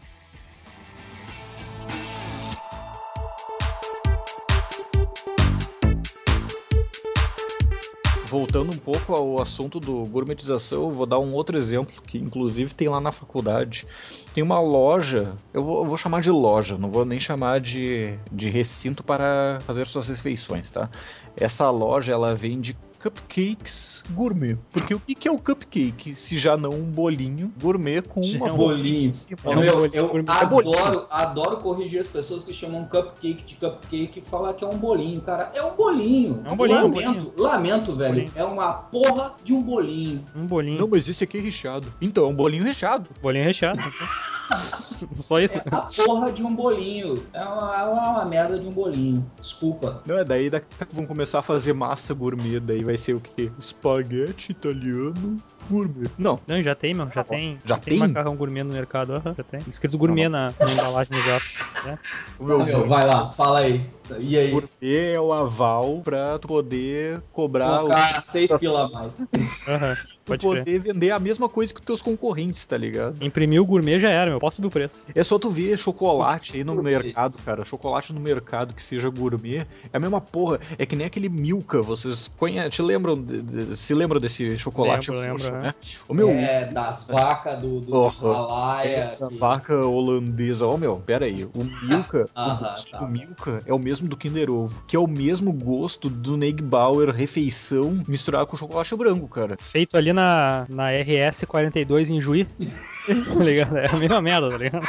Voltando 8.35 8.73
um 8.73 8.77
pouco 8.77 9.15
ao 9.15 9.41
assunto 9.41 9.79
do 9.79 10.05
gourmetização, 10.07 10.83
eu 10.83 10.91
vou 10.91 11.05
dar 11.05 11.19
um 11.19 11.31
outro 11.31 11.57
exemplo 11.57 12.01
que 12.05 12.17
inclusive 12.17 12.75
tem 12.75 12.89
lá 12.89 12.99
na 12.99 13.09
faculdade. 13.09 13.87
Tem 14.33 14.43
uma 14.43 14.59
loja, 14.59 15.33
eu 15.53 15.63
vou, 15.63 15.77
eu 15.77 15.85
vou 15.85 15.95
chamar 15.95 16.19
de 16.19 16.29
loja, 16.29 16.77
não 16.77 16.89
vou 16.89 17.05
nem 17.05 17.17
chamar 17.17 17.61
de, 17.61 18.13
de 18.29 18.49
recinto 18.49 19.05
para 19.05 19.61
fazer 19.65 19.87
suas 19.87 20.09
refeições, 20.09 20.69
tá? 20.69 20.89
Essa 21.37 21.69
loja 21.69 22.11
ela 22.11 22.35
vende 22.35 22.77
cupcakes 23.05 24.03
gourmet. 24.11 24.57
Porque 24.71 24.95
o 24.95 24.99
que 24.99 25.13
que 25.13 25.27
é 25.27 25.31
o 25.31 25.37
cupcake? 25.37 26.15
Se 26.15 26.37
já 26.37 26.57
não 26.57 26.71
um 26.71 26.91
bolinho 26.91 27.53
gourmet 27.61 28.01
com 28.01 28.23
Já 28.23 28.37
uma 28.37 28.47
é 28.47 28.51
um 28.51 28.57
bolinho. 28.57 29.11
É 29.29 29.49
um 29.49 29.55
bolinho 29.55 29.89
eu 29.93 30.07
gourmet. 30.09 30.31
adoro, 30.31 31.07
adoro 31.11 31.57
corrigir 31.57 31.99
as 31.99 32.07
pessoas 32.07 32.43
que 32.43 32.51
chamam 32.51 32.85
cupcake 32.85 33.43
de 33.43 33.55
cupcake 33.55 34.19
e 34.19 34.21
falar 34.21 34.53
que 34.53 34.63
é 34.63 34.67
um 34.67 34.77
bolinho, 34.77 35.21
cara. 35.21 35.51
É 35.53 35.61
um 35.61 35.75
bolinho. 35.75 36.41
É 36.45 36.51
um 36.51 36.55
bolinho, 36.55 36.79
um 36.85 36.95
Lamento, 36.95 37.33
lamento, 37.37 37.95
velho. 37.95 38.15
Bolinho. 38.15 38.31
É 38.35 38.43
uma 38.43 38.73
porra 38.73 39.35
de 39.43 39.53
um 39.53 39.61
bolinho. 39.61 40.25
Um 40.35 40.47
bolinho. 40.47 40.79
Não, 40.79 40.87
mas 40.87 41.07
esse 41.07 41.23
aqui 41.23 41.37
é 41.37 41.41
recheado. 41.41 41.93
Então, 42.01 42.25
é 42.25 42.27
um 42.27 42.35
bolinho 42.35 42.63
recheado. 42.63 43.07
Bolinho 43.21 43.45
recheado. 43.45 43.79
Só 45.15 45.39
isso. 45.39 45.57
É 45.57 45.61
a 45.71 45.81
porra 46.05 46.31
de 46.31 46.43
um 46.43 46.55
bolinho. 46.55 47.25
É 47.33 47.43
uma, 47.43 47.79
é 47.79 47.83
uma 47.85 48.25
merda 48.25 48.59
de 48.59 48.67
um 48.67 48.71
bolinho. 48.71 49.25
Desculpa. 49.39 50.01
Não, 50.05 50.17
é 50.19 50.23
daí 50.23 50.49
daqui 50.49 50.67
pouco 50.77 50.95
vão 50.95 51.05
começar 51.05 51.39
a 51.39 51.41
fazer 51.41 51.73
massa 51.73 52.13
gourmet, 52.13 52.59
daí 52.59 52.83
vai 52.83 52.97
ser 52.97 53.13
o 53.15 53.19
quê? 53.19 53.51
Espaguete 53.59 54.51
italiano 54.51 55.37
gourmet. 55.69 56.09
Não, 56.17 56.39
Não, 56.47 56.61
já 56.61 56.75
tem, 56.75 56.93
meu. 56.93 57.05
Já 57.07 57.11
Tá 57.11 57.23
bom. 57.23 57.29
tem. 57.35 57.57
Já 57.65 57.77
tem? 57.77 57.97
macarrão 57.99 58.35
gourmet 58.35 58.63
no 58.63 58.73
mercado. 58.73 59.13
aham, 59.15 59.33
já 59.37 59.43
tem. 59.43 59.61
Escrito 59.67 59.97
gourmet 59.97 60.29
na, 60.29 60.53
na 60.59 60.71
embalagem 60.71 61.11
do 61.17 61.21
jato. 61.23 61.45
certo? 61.71 61.99
o 62.39 62.43
meu, 62.43 62.63
Meu, 62.65 62.87
vai 62.87 63.05
lá, 63.05 63.29
fala 63.31 63.59
aí. 63.61 63.89
E 64.19 64.37
aí? 64.37 64.51
gourmet 64.51 65.13
é 65.13 65.19
o 65.19 65.33
aval 65.33 66.01
pra 66.03 66.37
tu 66.37 66.47
poder 66.47 67.21
cobrar 67.31 67.77
o 67.83 67.87
Colocar 67.87 68.21
seis 68.21 68.51
pila 68.59 68.85
a 68.85 68.89
mais. 68.89 69.19
Aham, 69.67 69.97
pode 70.25 70.45
crer. 70.47 70.63
poder 70.63 70.79
vender 70.79 71.11
a 71.11 71.19
mesma 71.19 71.47
coisa 71.47 71.73
que 71.73 71.79
os 71.79 71.85
teus 71.85 72.01
concorrentes, 72.01 72.65
tá 72.65 72.77
ligado? 72.77 73.23
Imprimiu 73.23 73.63
o 73.63 73.65
gourmet 73.65 73.99
já 73.99 74.09
era, 74.09 74.29
meu. 74.31 74.39
Posso 74.39 74.55
subir 74.57 74.67
o 74.67 74.71
preço. 74.71 75.05
É 75.13 75.23
só 75.23 75.37
tu 75.39 75.49
ver 75.49 75.77
chocolate 75.77 76.55
aí 76.57 76.63
no 76.63 76.75
mercado, 76.75 77.37
cara. 77.45 77.63
Chocolate 77.65 78.11
no 78.13 78.19
mercado 78.19 78.73
que 78.73 78.81
seja 78.81 79.09
gourmet 79.09 79.65
é 79.91 79.97
a 79.97 79.99
mesma 79.99 80.19
porra. 80.19 80.59
É 80.77 80.85
que 80.85 80.95
nem 80.95 81.05
aquele 81.07 81.29
Milka, 81.29 81.81
vocês 81.81 82.29
conhecem, 82.37 82.69
te 82.69 82.81
lembram, 82.81 83.21
de- 83.21 83.41
de- 83.41 83.77
se 83.77 83.93
lembram 83.93 84.19
desse 84.19 84.57
chocolate 84.57 85.11
Lembro, 85.11 85.31
roxo, 85.33 85.45
lembro, 85.51 85.61
né? 85.63 85.73
O 86.07 86.13
meu, 86.13 86.29
É, 86.29 86.65
das 86.65 87.03
vacas 87.03 87.59
do, 87.59 87.79
do 87.81 87.91
Porra. 87.91 88.29
Himalaia. 88.29 89.17
a 89.21 89.27
que- 89.27 89.37
vaca 89.37 89.85
holandesa. 89.85 90.65
Ó, 90.67 90.77
meu, 90.77 90.95
pera 90.97 91.25
aí. 91.25 91.43
O 91.45 91.63
Milka, 91.87 92.25
o 92.35 92.39
Aham, 92.39 92.59
gosto 92.69 92.91
tá 92.91 92.99
do. 92.99 93.07
Milka 93.07 93.61
é 93.65 93.73
o 93.73 93.79
mesmo 93.79 94.07
do 94.07 94.17
Kinder 94.17 94.49
Ovo, 94.49 94.83
que 94.87 94.95
é 94.95 94.99
o 94.99 95.07
mesmo 95.07 95.51
gosto 95.53 96.09
do 96.09 96.37
Negbauer 96.37 97.09
refeição 97.13 98.03
misturado 98.07 98.47
com 98.47 98.57
chocolate 98.57 98.95
branco, 98.95 99.27
cara. 99.27 99.57
Feito 99.59 99.97
ali 99.97 100.11
na, 100.15 100.65
na 100.69 100.89
RS 100.91 101.43
42 101.47 102.09
em 102.09 102.19
Juí. 102.19 102.45
tá 102.45 103.43
ligado? 103.43 103.77
É 103.77 103.87
a 103.87 103.97
mesma 103.97 104.21
merda, 104.21 104.49
tá 104.49 104.57
ligado? 104.57 104.87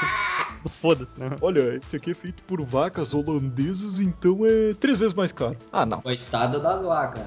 Foda-se, 0.68 1.18
né? 1.20 1.30
Olha, 1.40 1.76
esse 1.76 1.96
aqui 1.96 2.10
é 2.10 2.14
feito 2.14 2.42
por 2.44 2.60
vacas 2.64 3.14
holandesas, 3.14 4.00
então 4.00 4.38
é 4.44 4.72
três 4.74 4.98
vezes 4.98 5.14
mais 5.14 5.32
caro. 5.32 5.56
Ah, 5.72 5.84
não. 5.86 6.00
Coitada 6.00 6.58
das 6.58 6.82
vacas. 6.82 7.22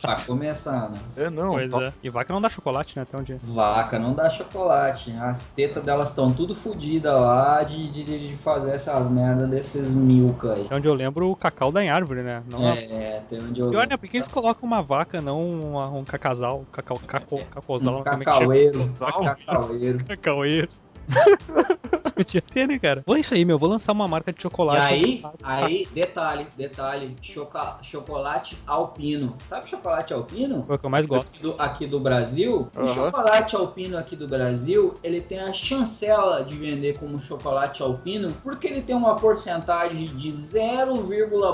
Pra 0.00 0.16
começar, 0.26 0.90
né? 0.90 0.98
É, 1.16 1.30
não. 1.30 1.50
Pois 1.52 1.70
Tá- 1.70 1.82
é. 1.84 1.92
E 2.02 2.10
vaca 2.10 2.32
não 2.32 2.40
dá 2.40 2.48
chocolate, 2.48 2.96
né? 2.96 3.02
Até 3.02 3.16
um 3.18 3.22
dia. 3.22 3.38
Vaca 3.42 3.98
não 3.98 4.14
dá 4.14 4.28
chocolate. 4.28 5.12
As 5.20 5.48
tetas 5.48 5.82
delas 5.84 6.08
estão 6.10 6.32
tudo 6.32 6.54
fodidas 6.54 7.12
lá 7.12 7.62
de, 7.62 7.90
de, 7.90 8.28
de 8.28 8.36
fazer 8.36 8.72
essas 8.72 9.08
merdas 9.08 9.48
desses 9.48 9.94
milka 9.94 10.54
aí. 10.54 10.66
Até 10.66 10.74
onde 10.76 10.88
eu 10.88 10.94
lembro, 10.94 11.30
o 11.30 11.36
cacau 11.36 11.70
dá 11.70 11.82
em 11.82 11.90
árvore, 11.90 12.22
né? 12.22 12.42
Não 12.50 12.66
a- 12.72 12.76
É, 12.76 13.18
até 13.18 13.36
onde 13.38 13.60
eu. 13.60 13.70
Pior, 13.70 13.86
né? 13.86 13.96
Por 13.96 14.08
que 14.08 14.16
eles 14.16 14.28
colocam 14.28 14.66
uma 14.66 14.82
vaca, 14.82 15.20
não 15.20 15.38
um, 15.40 15.98
um 15.98 16.04
cacazal? 16.04 16.64
Cacau, 16.72 16.98
caco, 17.06 17.38
cacozal, 17.50 17.94
Um 17.94 17.96
não 17.98 18.02
sei 18.02 18.10
como 18.12 18.22
é 18.22 18.24
que 18.24 18.30
chama. 18.32 18.40
cacaueiro. 18.40 18.90
Cacau. 18.98 19.22
Cacaueiro. 19.24 20.04
Cacaueiro. 20.06 20.68
Podia 22.18 22.42
ter, 22.42 22.66
né, 22.66 22.80
cara? 22.80 23.04
Vou 23.06 23.16
isso 23.16 23.32
aí, 23.32 23.44
meu. 23.44 23.56
Vou 23.56 23.68
lançar 23.70 23.92
uma 23.92 24.08
marca 24.08 24.32
de 24.32 24.40
E 24.40 24.42
chocolate. 24.42 24.92
aí, 24.92 25.22
aí, 25.40 25.88
detalhe, 25.94 26.48
detalhe, 26.56 27.16
choca, 27.22 27.78
chocolate 27.80 28.58
alpino. 28.66 29.36
Sabe 29.40 29.70
chocolate 29.70 30.12
alpino? 30.12 30.64
Foi 30.66 30.74
o 30.74 30.78
que 30.80 30.86
eu 30.86 30.90
mais 30.90 31.06
gosto. 31.06 31.28
Aqui 31.28 31.42
do, 31.42 31.54
aqui 31.56 31.86
do 31.86 32.00
Brasil, 32.00 32.66
o 32.74 32.80
Aham. 32.80 32.92
chocolate 32.92 33.54
alpino 33.54 33.96
aqui 33.96 34.16
do 34.16 34.26
Brasil, 34.26 34.94
ele 35.04 35.20
tem 35.20 35.38
a 35.38 35.52
chancela 35.52 36.42
de 36.42 36.56
vender 36.56 36.98
como 36.98 37.20
chocolate 37.20 37.84
alpino, 37.84 38.34
porque 38.42 38.66
ele 38.66 38.82
tem 38.82 38.96
uma 38.96 39.14
porcentagem 39.14 40.06
de 40.06 40.32
0, 40.32 40.96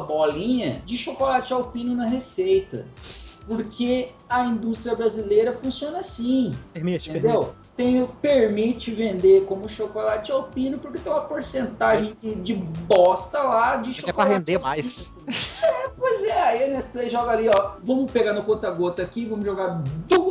bolinha 0.06 0.80
de 0.86 0.96
chocolate 0.96 1.52
alpino 1.52 1.94
na 1.94 2.06
receita. 2.06 2.86
Porque 3.46 4.08
a 4.30 4.46
indústria 4.46 4.96
brasileira 4.96 5.52
funciona 5.52 5.98
assim, 5.98 6.54
Permite, 6.72 7.10
permite. 7.10 7.52
Tem, 7.76 8.06
permite 8.22 8.92
vender 8.92 9.44
como 9.46 9.68
chocolate 9.68 10.30
alpino 10.30 10.78
porque 10.78 10.98
tem 10.98 11.12
uma 11.12 11.22
porcentagem 11.22 12.16
de, 12.20 12.34
de 12.36 12.54
bosta 12.54 13.42
lá 13.42 13.76
de 13.76 13.88
Mas 13.88 13.98
é 13.98 14.02
chocolate 14.02 14.14
pra 14.14 14.38
render 14.38 14.58
mais. 14.58 15.12
Pois 15.96 16.22
é, 16.24 16.42
aí 16.42 16.64
a 16.64 16.68
Nestlé 16.68 17.08
joga 17.08 17.32
ali, 17.32 17.48
ó. 17.48 17.72
Vamos 17.82 18.10
pegar 18.10 18.32
no 18.32 18.42
conta-gota 18.42 19.02
aqui, 19.02 19.24
vamos 19.26 19.44
jogar 19.44 19.82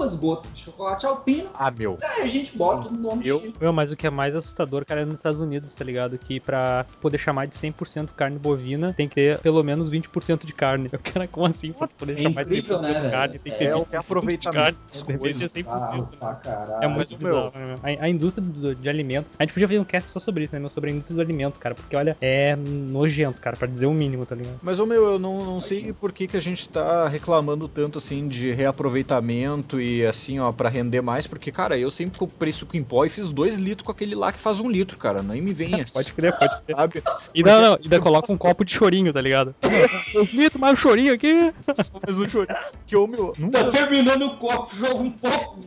duas 0.03 0.15
gotas 0.15 0.51
de 0.53 0.59
chocolate 0.59 1.05
alpino. 1.05 1.49
Ah, 1.53 1.71
meu. 1.71 1.97
Aí 2.03 2.23
a 2.23 2.27
gente 2.27 2.57
bota 2.57 2.89
o 2.89 2.91
nome 2.91 3.25
Eu- 3.25 3.39
X. 3.39 3.53
Meu, 3.59 3.71
mas 3.71 3.91
o 3.91 3.95
que 3.95 4.05
é 4.05 4.09
mais 4.09 4.35
assustador, 4.35 4.85
cara, 4.85 5.01
é 5.01 5.05
nos 5.05 5.19
Estados 5.19 5.39
Unidos, 5.39 5.73
tá 5.75 5.83
ligado? 5.85 6.17
Que 6.17 6.39
pra 6.39 6.85
poder 6.99 7.17
chamar 7.17 7.47
de 7.47 7.55
100% 7.55 8.13
carne 8.13 8.37
bovina, 8.37 8.93
tem 8.93 9.07
que 9.07 9.15
ter 9.15 9.37
pelo 9.39 9.63
menos 9.63 9.89
20% 9.89 10.45
de 10.45 10.53
carne. 10.53 10.89
Eu 10.91 10.99
quero 10.99 11.27
como 11.29 11.45
assim, 11.45 11.71
pra 11.71 11.87
poder 11.87 12.19
É 12.19 12.23
chamar 12.23 12.43
de 12.43 12.49
100% 12.49 12.57
incrível, 12.57 12.81
né, 12.81 12.93
de 12.99 13.09
carne, 13.11 13.39
tem 13.39 13.53
que 13.53 13.59
ter 13.59 13.65
É, 13.65 13.73
20% 13.73 13.87
é 13.93 13.97
aproveitamento. 13.97 14.77
de 14.91 15.03
carne. 15.03 15.07
Deveria 15.07 15.33
ser 15.33 15.49
100%. 15.49 15.73
Bizarro 15.73 16.09
pra 16.19 16.33
caralho. 16.35 16.83
É 16.83 16.87
muito 16.87 17.17
meu, 17.23 17.29
bizarro, 17.33 17.51
né, 17.55 17.65
meu? 17.65 18.01
A, 18.01 18.05
a 18.05 18.09
indústria 18.09 18.45
do- 18.45 18.75
de 18.75 18.89
alimento. 18.89 19.27
A 19.39 19.43
gente 19.43 19.53
podia 19.53 19.67
fazer 19.67 19.79
um 19.79 19.83
cast 19.85 20.09
só 20.09 20.19
sobre 20.19 20.43
isso, 20.43 20.53
né, 20.53 20.59
meu? 20.59 20.69
Sobre 20.69 20.89
a 20.89 20.93
indústria 20.93 21.15
do 21.15 21.21
alimento, 21.21 21.59
cara. 21.59 21.75
Porque, 21.75 21.95
olha, 21.95 22.17
é 22.19 22.55
nojento, 22.57 23.41
cara, 23.41 23.55
pra 23.55 23.67
dizer 23.67 23.85
o 23.85 23.93
mínimo, 23.93 24.25
tá 24.25 24.35
ligado? 24.35 24.59
Mas, 24.61 24.79
ô 24.79 24.85
meu, 24.85 25.03
eu 25.13 25.19
não, 25.19 25.45
não 25.45 25.61
sei 25.61 25.93
por 25.93 26.11
que, 26.11 26.27
que 26.27 26.35
a 26.37 26.41
gente 26.41 26.67
tá 26.67 27.07
reclamando 27.07 27.67
tanto, 27.67 27.97
assim, 27.99 28.27
de 28.27 28.51
reaproveitamento 28.51 29.79
e, 29.79 29.92
assim, 30.01 30.39
ó, 30.39 30.51
pra 30.51 30.69
render 30.69 31.01
mais, 31.01 31.27
porque, 31.27 31.51
cara, 31.51 31.77
eu 31.77 31.91
sempre 31.91 32.17
comprei 32.17 32.51
suco 32.51 32.77
em 32.77 32.83
pó 32.83 33.05
e 33.05 33.09
fiz 33.09 33.31
dois 33.31 33.55
litros 33.55 33.85
com 33.85 33.91
aquele 33.91 34.15
lá 34.15 34.31
que 34.31 34.39
faz 34.39 34.59
um 34.59 34.69
litro, 34.69 34.97
cara, 34.97 35.21
nem 35.21 35.41
me 35.41 35.53
venha. 35.53 35.83
Pode 35.93 36.13
crer, 36.13 36.33
pode 36.37 36.61
crer. 36.63 36.75
Sabe? 36.75 37.03
E 37.35 37.43
não, 37.43 37.61
não, 37.61 37.77
ainda 37.81 37.99
coloca 37.99 38.31
um 38.31 38.37
copo 38.37 38.63
de 38.65 38.71
chorinho, 38.71 39.13
tá 39.13 39.21
ligado? 39.21 39.53
Os 40.15 40.33
litros, 40.33 40.59
mais 40.59 40.73
um 40.73 40.81
chorinho 40.81 41.13
aqui. 41.13 41.53
Mas 41.67 42.17
o 42.17 42.27
chorinho, 42.27 42.57
que, 42.87 42.95
ô 42.95 43.05
meu, 43.05 43.33
não 43.37 43.49
Tá 43.49 43.65
terminando 43.69 44.25
o 44.25 44.37
copo, 44.37 44.75
joga 44.75 44.95
um 44.95 45.11
pouco, 45.11 45.59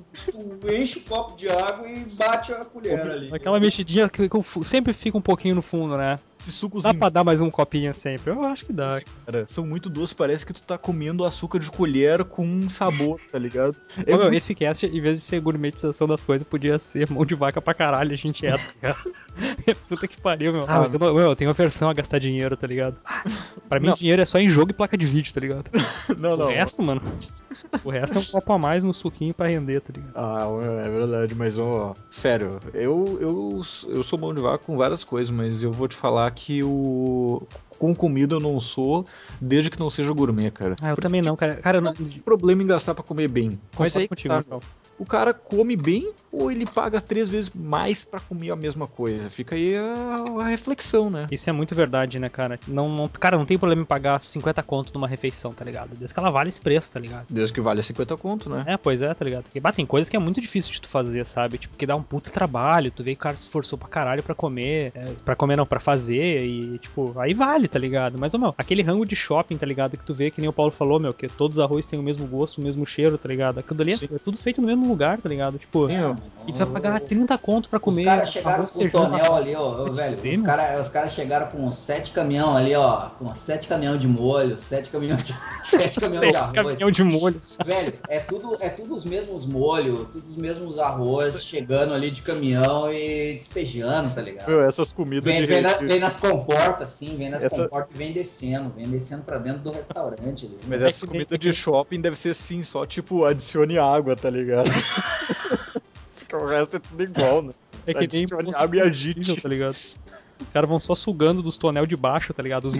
enche 0.68 0.98
o 0.98 1.02
copo 1.02 1.36
de 1.36 1.48
água 1.48 1.88
e 1.88 2.06
bate 2.14 2.52
a 2.52 2.64
colher 2.64 3.00
ali. 3.00 3.30
Aquela 3.32 3.60
mexidinha 3.60 4.08
que 4.08 4.28
que 4.28 4.64
sempre 4.64 4.92
fica 4.92 5.16
um 5.16 5.22
pouquinho 5.22 5.54
no 5.54 5.62
fundo, 5.62 5.96
né? 5.96 6.18
Esses 6.38 6.54
sucos 6.54 6.82
Dá 6.82 6.92
pra 6.92 7.08
dar 7.08 7.24
mais 7.24 7.40
um 7.40 7.50
copinho 7.50 7.92
sempre? 7.94 8.30
Eu 8.30 8.44
acho 8.44 8.64
que 8.66 8.72
dá. 8.72 9.00
cara, 9.24 9.46
são 9.46 9.64
muito 9.66 9.88
doces, 9.88 10.12
parece 10.12 10.44
que 10.44 10.52
tu 10.52 10.62
tá 10.62 10.76
comendo 10.76 11.24
açúcar 11.24 11.58
de 11.58 11.70
colher 11.70 12.24
com 12.24 12.46
um 12.46 12.68
sabor, 12.68 13.18
tá 13.32 13.38
ligado? 13.38 13.74
É 14.06 14.14
Ô, 14.14 14.18
meu, 14.18 14.32
esse 14.34 14.54
cast, 14.54 14.86
em 14.86 15.00
vez 15.00 15.18
de 15.20 15.24
ser 15.24 15.40
gourmetização 15.40 16.06
das 16.06 16.22
coisas, 16.22 16.46
podia 16.46 16.78
ser 16.78 17.10
mão 17.10 17.24
de 17.24 17.34
vaca 17.34 17.60
pra 17.62 17.72
caralho, 17.74 18.12
a 18.12 18.16
gente 18.16 18.46
é, 18.46 18.50
tá 18.50 18.58
ligado? 18.74 19.12
Puta 19.88 20.08
que 20.08 20.18
pariu, 20.20 20.52
meu. 20.52 20.64
Ah, 20.68 20.78
mas 20.80 20.94
eu, 20.94 21.00
não- 21.00 21.14
meu, 21.14 21.24
eu 21.24 21.36
tenho 21.36 21.50
aversão 21.50 21.88
a 21.90 21.94
gastar 21.94 22.18
dinheiro, 22.18 22.56
tá 22.56 22.66
ligado? 22.66 22.96
Pra 23.68 23.78
mim, 23.80 23.88
Não. 23.88 23.94
dinheiro 23.94 24.22
é 24.22 24.26
só 24.26 24.38
em 24.38 24.48
jogo 24.48 24.70
e 24.70 24.74
placa 24.74 24.96
de 24.96 25.04
vídeo, 25.06 25.32
tá 25.34 25.40
ligado? 25.40 25.70
não, 26.18 26.34
O 26.34 26.36
não. 26.36 26.46
resto, 26.48 26.82
mano, 26.82 27.02
o 27.84 27.90
resto 27.90 28.16
é 28.16 28.20
um 28.20 28.24
copo 28.32 28.52
a 28.52 28.58
mais 28.58 28.82
no 28.84 28.94
suquinho 28.94 29.34
pra 29.34 29.46
render, 29.48 29.80
tá 29.80 29.92
ligado? 29.94 30.12
Ah, 30.14 30.46
é 30.86 30.90
verdade, 30.90 31.34
mas 31.34 31.58
ó, 31.58 31.94
sério, 32.08 32.60
eu, 32.72 33.18
eu, 33.20 33.60
eu 33.88 34.02
sou 34.02 34.18
mão 34.18 34.34
de 34.34 34.40
vaca 34.40 34.58
com 34.64 34.76
várias 34.76 35.04
coisas, 35.04 35.34
mas 35.34 35.62
eu 35.62 35.72
vou 35.72 35.86
te 35.88 35.96
falar 35.96 36.25
que 36.30 36.62
o. 36.62 37.46
Com 37.78 37.94
comida 37.94 38.34
eu 38.34 38.40
não 38.40 38.60
sou, 38.60 39.06
desde 39.40 39.70
que 39.70 39.78
não 39.78 39.90
seja 39.90 40.12
gourmet, 40.12 40.50
cara. 40.50 40.76
Ah, 40.80 40.90
eu 40.90 40.96
também 40.96 41.22
não, 41.22 41.36
cara. 41.36 41.56
Cara, 41.56 41.78
eu 41.78 41.82
não. 41.82 41.92
Tem 41.92 42.06
problema 42.20 42.62
em 42.62 42.66
gastar 42.66 42.94
pra 42.94 43.04
comer 43.04 43.28
bem. 43.28 43.60
Mas 43.78 43.96
aí 43.96 44.08
contigo, 44.08 44.34
tá, 44.42 44.58
o 44.98 45.04
cara 45.04 45.34
come 45.34 45.76
bem 45.76 46.10
ou 46.32 46.50
ele 46.50 46.64
paga 46.64 47.02
três 47.02 47.28
vezes 47.28 47.50
mais 47.54 48.02
pra 48.02 48.18
comer 48.18 48.50
a 48.50 48.56
mesma 48.56 48.86
coisa? 48.86 49.28
Fica 49.28 49.54
aí 49.54 49.74
a, 49.76 50.24
a 50.40 50.44
reflexão, 50.48 51.10
né? 51.10 51.26
Isso 51.30 51.48
é 51.50 51.52
muito 51.52 51.74
verdade, 51.74 52.18
né, 52.18 52.30
cara? 52.30 52.58
Não, 52.66 52.88
não- 52.88 53.08
cara, 53.08 53.36
não 53.36 53.44
tem 53.44 53.58
problema 53.58 53.82
em 53.82 53.84
pagar 53.84 54.18
50 54.18 54.62
conto 54.62 54.94
numa 54.94 55.06
refeição, 55.06 55.52
tá 55.52 55.64
ligado? 55.66 55.94
Desde 55.96 56.14
que 56.14 56.18
ela 56.20 56.30
vale 56.30 56.48
esse 56.48 56.60
preço, 56.62 56.92
tá 56.94 56.98
ligado? 57.00 57.26
Desde 57.28 57.52
que 57.52 57.60
vale 57.60 57.82
50 57.82 58.16
conto, 58.16 58.48
né? 58.48 58.64
É, 58.66 58.76
pois 58.78 59.02
é, 59.02 59.12
tá 59.12 59.22
ligado? 59.24 59.44
Porque, 59.44 59.60
bah, 59.60 59.72
tem 59.72 59.84
coisas 59.84 60.08
que 60.08 60.16
é 60.16 60.18
muito 60.18 60.40
difícil 60.40 60.72
de 60.72 60.80
tu 60.80 60.88
fazer, 60.88 61.26
sabe? 61.26 61.58
Tipo, 61.58 61.76
que 61.76 61.86
dá 61.86 61.94
um 61.94 62.02
puto 62.02 62.30
trabalho, 62.32 62.90
tu 62.90 63.02
vê 63.04 63.10
que 63.14 63.20
o 63.20 63.22
cara 63.22 63.36
se 63.36 63.42
esforçou 63.42 63.78
pra 63.78 63.88
caralho 63.88 64.22
pra 64.22 64.34
comer, 64.34 64.92
é, 64.94 65.12
pra 65.26 65.36
comer 65.36 65.56
não, 65.56 65.66
pra 65.66 65.78
fazer, 65.80 66.42
e, 66.44 66.78
tipo, 66.78 67.18
aí 67.20 67.34
vale, 67.34 67.65
tá 67.68 67.78
ligado? 67.78 68.18
Mas, 68.18 68.32
ô, 68.34 68.38
meu, 68.38 68.54
aquele 68.56 68.82
rango 68.82 69.04
de 69.06 69.14
shopping, 69.16 69.56
tá 69.56 69.66
ligado? 69.66 69.96
Que 69.96 70.04
tu 70.04 70.14
vê, 70.14 70.30
que 70.30 70.40
nem 70.40 70.48
o 70.48 70.52
Paulo 70.52 70.72
falou, 70.72 70.98
meu, 71.00 71.12
que 71.14 71.28
todos 71.28 71.58
os 71.58 71.64
arroz 71.64 71.86
têm 71.86 71.98
o 71.98 72.02
mesmo 72.02 72.26
gosto, 72.26 72.58
o 72.58 72.64
mesmo 72.64 72.84
cheiro, 72.86 73.16
tá 73.18 73.28
ligado? 73.28 73.58
Aquilo 73.58 73.80
ali 73.82 73.92
é, 73.92 73.96
Sim. 73.96 74.08
é 74.14 74.18
tudo 74.18 74.36
feito 74.38 74.60
no 74.60 74.66
mesmo 74.66 74.86
lugar, 74.88 75.20
tá 75.20 75.28
ligado? 75.28 75.58
Tipo, 75.58 75.88
É, 75.88 76.16
e 76.46 76.52
tu 76.52 76.58
vai 76.58 76.66
pagar 76.66 77.00
30 77.00 77.36
conto 77.38 77.68
pra 77.68 77.78
comer. 77.80 78.00
Os 78.00 78.04
caras 78.06 78.30
chegaram 78.32 78.64
com 78.66 78.84
o 78.84 78.90
tonel 78.90 79.34
ali, 79.34 79.54
ó, 79.54 79.80
ô, 79.80 79.82
Vai 79.84 79.90
se 79.90 79.96
velho. 80.00 80.16
fuder, 80.16 80.32
Os 80.32 80.36
meu. 80.38 80.46
caras 80.46 80.86
os 80.86 80.92
cara 80.92 81.08
chegaram 81.08 81.46
com 81.48 81.72
sete 81.72 82.10
caminhão 82.12 82.56
ali, 82.56 82.74
ó. 82.74 83.08
Com 83.18 83.32
sete 83.34 83.68
caminhão 83.68 83.96
de 83.96 84.06
molho, 84.08 84.58
sete 84.58 84.90
caminhão 84.90 85.16
de, 85.16 85.34
sete 85.64 86.00
caminhão 86.00 86.22
de 86.22 86.26
Sete 86.32 86.36
arroz. 86.36 86.52
caminhão 86.52 86.90
de 86.90 87.04
molho. 87.04 87.40
Velho, 87.64 87.92
é 88.08 88.18
tudo, 88.20 88.56
é 88.60 88.68
tudo 88.68 88.94
os 88.94 89.04
mesmos 89.04 89.46
molhos, 89.46 90.06
tudo 90.12 90.24
os 90.24 90.36
mesmos 90.36 90.78
arroz, 90.78 91.42
chegando 91.44 91.92
ali 91.94 92.10
de 92.10 92.22
caminhão 92.22 92.92
e 92.92 93.34
despejando, 93.34 94.08
tá 94.14 94.20
ligado? 94.22 94.48
Meu, 94.48 94.62
essas 94.62 94.92
comidas 94.92 95.24
Vem, 95.24 95.40
de 95.40 95.46
vem, 95.46 95.62
na- 95.62 95.74
vem 95.78 95.98
nas 96.00 96.16
comportas, 96.16 96.88
assim, 96.94 97.16
vem 97.16 97.30
nas 97.30 97.42
Essa- 97.60 97.68
comportas 97.68 97.94
e 97.94 97.98
vem 97.98 98.12
descendo, 98.12 98.72
vem 98.76 98.88
descendo 98.88 99.22
pra 99.24 99.38
dentro 99.38 99.60
do 99.60 99.70
restaurante 99.72 100.46
ali. 100.46 100.58
Mas 100.66 100.82
É 100.82 100.86
essa 100.88 101.06
que 101.06 101.12
comida 101.12 101.36
de 101.38 101.52
shopping 101.52 102.00
deve 102.00 102.16
ser 102.16 102.30
assim, 102.30 102.62
só 102.62 102.84
tipo, 102.86 103.24
adicione 103.24 103.78
água, 103.78 104.14
tá 104.16 104.30
ligado? 104.30 104.68
Porque 106.14 106.36
o 106.36 106.46
resto 106.46 106.76
é 106.76 106.78
tudo 106.80 107.02
igual, 107.02 107.42
né? 107.42 107.52
É 107.86 107.92
que 107.94 108.00
nem 108.00 108.06
Adicione 108.24 108.44
posto 108.46 108.58
água 108.60 108.76
e 108.76 108.80
agite. 108.80 109.36
tá 109.40 109.48
ligado? 109.48 109.70
Os 110.38 110.48
caras 110.52 110.68
vão 110.68 110.78
só 110.80 110.94
sugando 110.94 111.40
dos 111.42 111.56
tonel 111.56 111.86
de 111.86 111.96
baixo, 111.96 112.34
tá 112.34 112.42
ligado? 112.42 112.66
Os 112.66 112.76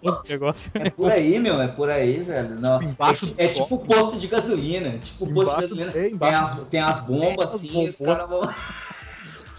porra 0.00 0.22
negócio. 0.28 0.70
É 0.74 0.90
por 0.90 1.12
aí, 1.12 1.38
meu, 1.38 1.60
é 1.60 1.68
por 1.68 1.88
aí, 1.90 2.20
velho. 2.22 2.58
Não, 2.58 2.78
Tipo, 2.78 2.90
embaixo 2.90 3.34
é, 3.38 3.44
é 3.44 3.48
tipo 3.48 3.66
copo. 3.78 3.86
posto 3.94 4.18
de 4.18 4.26
gasolina. 4.26 4.98
Tipo 4.98 5.26
posto 5.32 5.50
Embaixo- 5.52 5.74
de 5.76 5.82
gasolina. 5.84 5.90
é, 5.90 6.18
tem, 6.18 6.34
as, 6.34 6.54
tem 6.68 6.80
as 6.80 7.04
bombas 7.06 7.52
É, 7.52 7.56
assim, 7.56 7.86
as 7.88 8.00
os 8.00 8.06
caras 8.06 8.28
vão. 8.28 8.40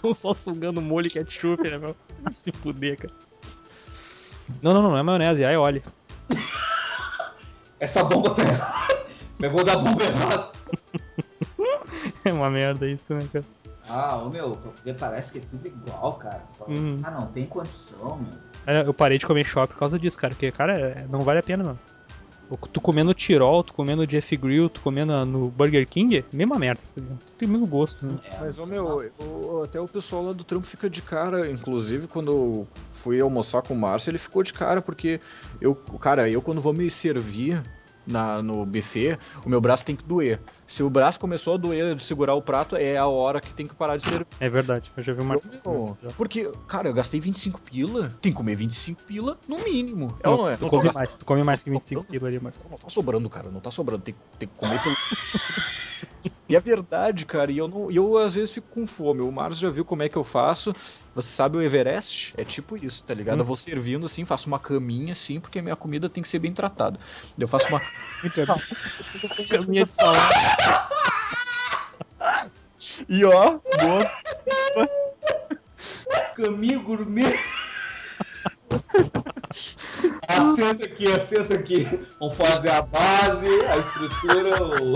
Vão 0.01 0.13
só 0.13 0.33
sugando 0.33 0.79
molho 0.81 1.07
e 1.07 1.09
ketchup, 1.09 1.61
né, 1.61 1.77
meu? 1.77 1.93
Se 2.33 2.53
fuder, 2.53 2.97
cara. 2.97 3.13
Não, 4.61 4.73
não, 4.73 4.81
não, 4.83 4.91
não 4.91 4.97
é 4.97 5.03
maionese, 5.03 5.43
é 5.43 5.57
óleo. 5.57 5.81
Essa 7.79 8.03
bomba 8.03 8.31
tá 8.31 8.43
errada. 8.43 8.99
Pegou 9.39 9.63
da 9.63 9.77
bomba 9.77 10.03
errada. 10.03 10.49
É 12.25 12.33
uma 12.33 12.49
merda 12.49 12.85
isso, 12.85 13.13
né, 13.13 13.25
cara? 13.31 13.45
Ah, 13.87 14.17
ô 14.17 14.29
meu, 14.29 14.57
pra 14.83 14.93
parece 14.93 15.31
que 15.31 15.37
é 15.39 15.41
tudo 15.41 15.65
igual, 15.65 16.13
cara. 16.13 16.43
Uhum. 16.67 16.97
Ah, 17.01 17.09
não 17.11 17.27
tem 17.27 17.45
condição, 17.45 18.17
meu. 18.17 18.83
Eu 18.85 18.93
parei 18.93 19.17
de 19.17 19.25
comer 19.25 19.45
shopping 19.45 19.73
por 19.73 19.79
causa 19.79 19.97
disso, 19.97 20.17
cara. 20.19 20.33
Porque, 20.33 20.51
cara, 20.51 20.77
é- 20.77 21.07
não 21.09 21.21
vale 21.21 21.39
a 21.39 21.43
pena, 21.43 21.63
mano. 21.63 21.79
Tu 22.71 22.81
comendo 22.81 23.13
Tirol, 23.13 23.63
tu 23.63 23.73
comendo 23.73 24.07
Jeff 24.07 24.35
Grill, 24.35 24.69
tu 24.69 24.81
comendo 24.81 25.23
no 25.25 25.49
Burger 25.49 25.87
King, 25.87 26.25
mesma 26.33 26.57
merda, 26.57 26.81
tá 26.95 26.99
ligado? 27.01 27.19
Tudo 27.19 27.31
tem 27.37 27.47
o 27.47 27.51
mesmo 27.51 27.67
gosto, 27.67 28.05
né? 28.05 28.17
É, 28.31 28.39
Mas, 28.41 28.57
ô 28.57 28.65
meu, 28.65 29.03
eu- 29.03 29.61
até 29.63 29.79
o 29.79 29.87
pessoal 29.87 30.23
lá 30.23 30.33
do 30.33 30.43
trampo 30.43 30.65
fica 30.65 30.89
de 30.89 31.01
cara. 31.01 31.49
Inclusive, 31.49 32.07
quando 32.07 32.31
eu 32.31 32.67
fui 32.89 33.21
almoçar 33.21 33.61
com 33.61 33.73
o 33.73 33.77
Márcio, 33.77 34.09
ele 34.09 34.17
ficou 34.17 34.41
de 34.41 34.53
cara, 34.53 34.81
porque 34.81 35.19
eu, 35.61 35.75
cara, 35.75 36.29
eu 36.29 36.41
quando 36.41 36.59
vou 36.59 36.73
me 36.73 36.89
servir 36.89 37.61
na, 38.09 38.41
no 38.41 38.65
buffet, 38.65 39.17
o 39.45 39.49
meu 39.49 39.61
braço 39.61 39.85
tem 39.85 39.95
que 39.95 40.03
doer. 40.03 40.39
Se 40.65 40.83
o 40.83 40.89
braço 40.89 41.19
começou 41.19 41.53
a 41.53 41.57
doer 41.57 41.95
de 41.95 42.03
segurar 42.03 42.33
o 42.33 42.41
prato, 42.41 42.75
é 42.75 42.97
a 42.97 43.07
hora 43.07 43.39
que 43.39 43.53
tem 43.53 43.67
que 43.67 43.75
parar 43.75 43.97
de 43.97 44.03
servir. 44.03 44.27
É 44.39 44.49
verdade, 44.49 44.91
eu 44.97 45.03
já 45.03 45.13
vi 45.13 45.21
uma 45.21 45.35
Meu, 45.65 45.97
Porque, 46.17 46.51
cara, 46.67 46.89
eu 46.89 46.93
gastei 46.93 47.19
25 47.19 47.61
pila, 47.61 48.09
tem 48.21 48.31
que 48.31 48.37
comer 48.37 48.55
25 48.55 49.03
pila 49.03 49.37
no 49.47 49.63
mínimo. 49.63 50.17
É 50.23 50.29
ou 50.29 50.37
não 50.37 50.49
é? 50.49 50.57
Tu 50.57 50.63
Não 50.63 50.69
come 50.69 50.91
mais, 50.93 51.15
tu 51.15 51.25
come 51.25 51.43
mais 51.43 51.63
que 51.63 51.69
Não 51.69 51.79
tô 51.79 51.85
25 51.85 52.05
quilos 52.05 52.27
ali, 52.27 52.39
mas. 52.41 52.59
Não 52.69 52.77
tá 52.77 52.89
sobrando, 52.89 53.29
cara, 53.29 53.49
não 53.49 53.59
tá 53.59 53.71
sobrando, 53.71 54.03
tem, 54.03 54.15
tem 54.37 54.47
que 54.47 54.55
comer 54.55 54.81
pelo. 54.81 54.95
e 56.49 56.55
é 56.55 56.59
verdade, 56.59 57.27
cara, 57.27 57.51
e 57.51 57.59
eu, 57.59 57.67
não, 57.67 57.91
eu 57.91 58.17
às 58.17 58.33
vezes 58.33 58.51
fico 58.51 58.67
com 58.73 58.87
fome. 58.87 59.21
O 59.21 59.31
Márcio 59.31 59.61
já 59.61 59.69
viu 59.69 59.85
como 59.85 60.01
é 60.01 60.09
que 60.09 60.17
eu 60.17 60.23
faço. 60.23 60.73
Você 61.13 61.29
sabe 61.29 61.57
o 61.57 61.61
Everest? 61.61 62.33
É 62.37 62.43
tipo 62.43 62.75
isso, 62.75 63.03
tá 63.03 63.13
ligado? 63.13 63.37
Hum. 63.37 63.41
Eu 63.41 63.45
vou 63.45 63.55
servindo 63.55 64.07
assim, 64.07 64.25
faço 64.25 64.47
uma 64.47 64.57
caminha 64.57 65.13
assim, 65.13 65.39
porque 65.39 65.59
a 65.59 65.61
minha 65.61 65.75
comida 65.75 66.09
tem 66.09 66.23
que 66.23 66.29
ser 66.29 66.39
bem 66.39 66.51
tratada. 66.51 66.97
Eu 67.37 67.47
faço 67.47 67.67
uma. 67.69 67.79
Caminha 69.47 69.85
de 69.85 69.95
salada. 69.95 70.89
E 73.07 73.23
ó, 73.25 73.59
boa. 73.79 74.11
Caminho 76.35 76.81
gourmet. 76.81 77.33
assenta 80.27 80.85
aqui, 80.85 81.11
assenta 81.11 81.53
aqui. 81.53 81.85
Vamos 82.19 82.37
fazer 82.37 82.69
a 82.69 82.81
base, 82.81 83.47
a 83.47 83.77
estrutura, 83.77 84.63
o... 84.63 84.95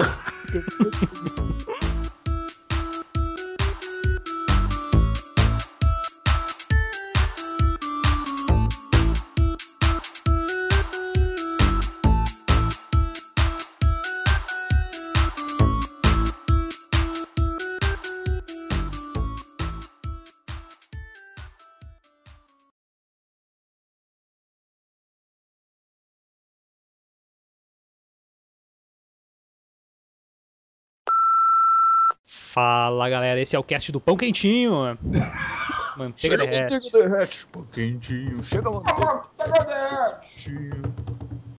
Fala 32.53 33.09
galera, 33.09 33.41
esse 33.41 33.55
é 33.55 33.59
o 33.59 33.63
cast 33.63 33.91
do 33.91 33.99
Pão 33.99 34.15
Quentinho. 34.15 34.95
Manteiga 35.97 36.37
Chega 36.37 36.37
derrete. 36.37 36.73
manteiga 36.73 37.09
derrete. 37.09 37.47
Pô, 37.51 37.61
quentinho. 37.63 38.43
Chega 38.43 38.69
a 38.69 38.71
manteiga 38.71 39.65
derrete. 39.65 40.53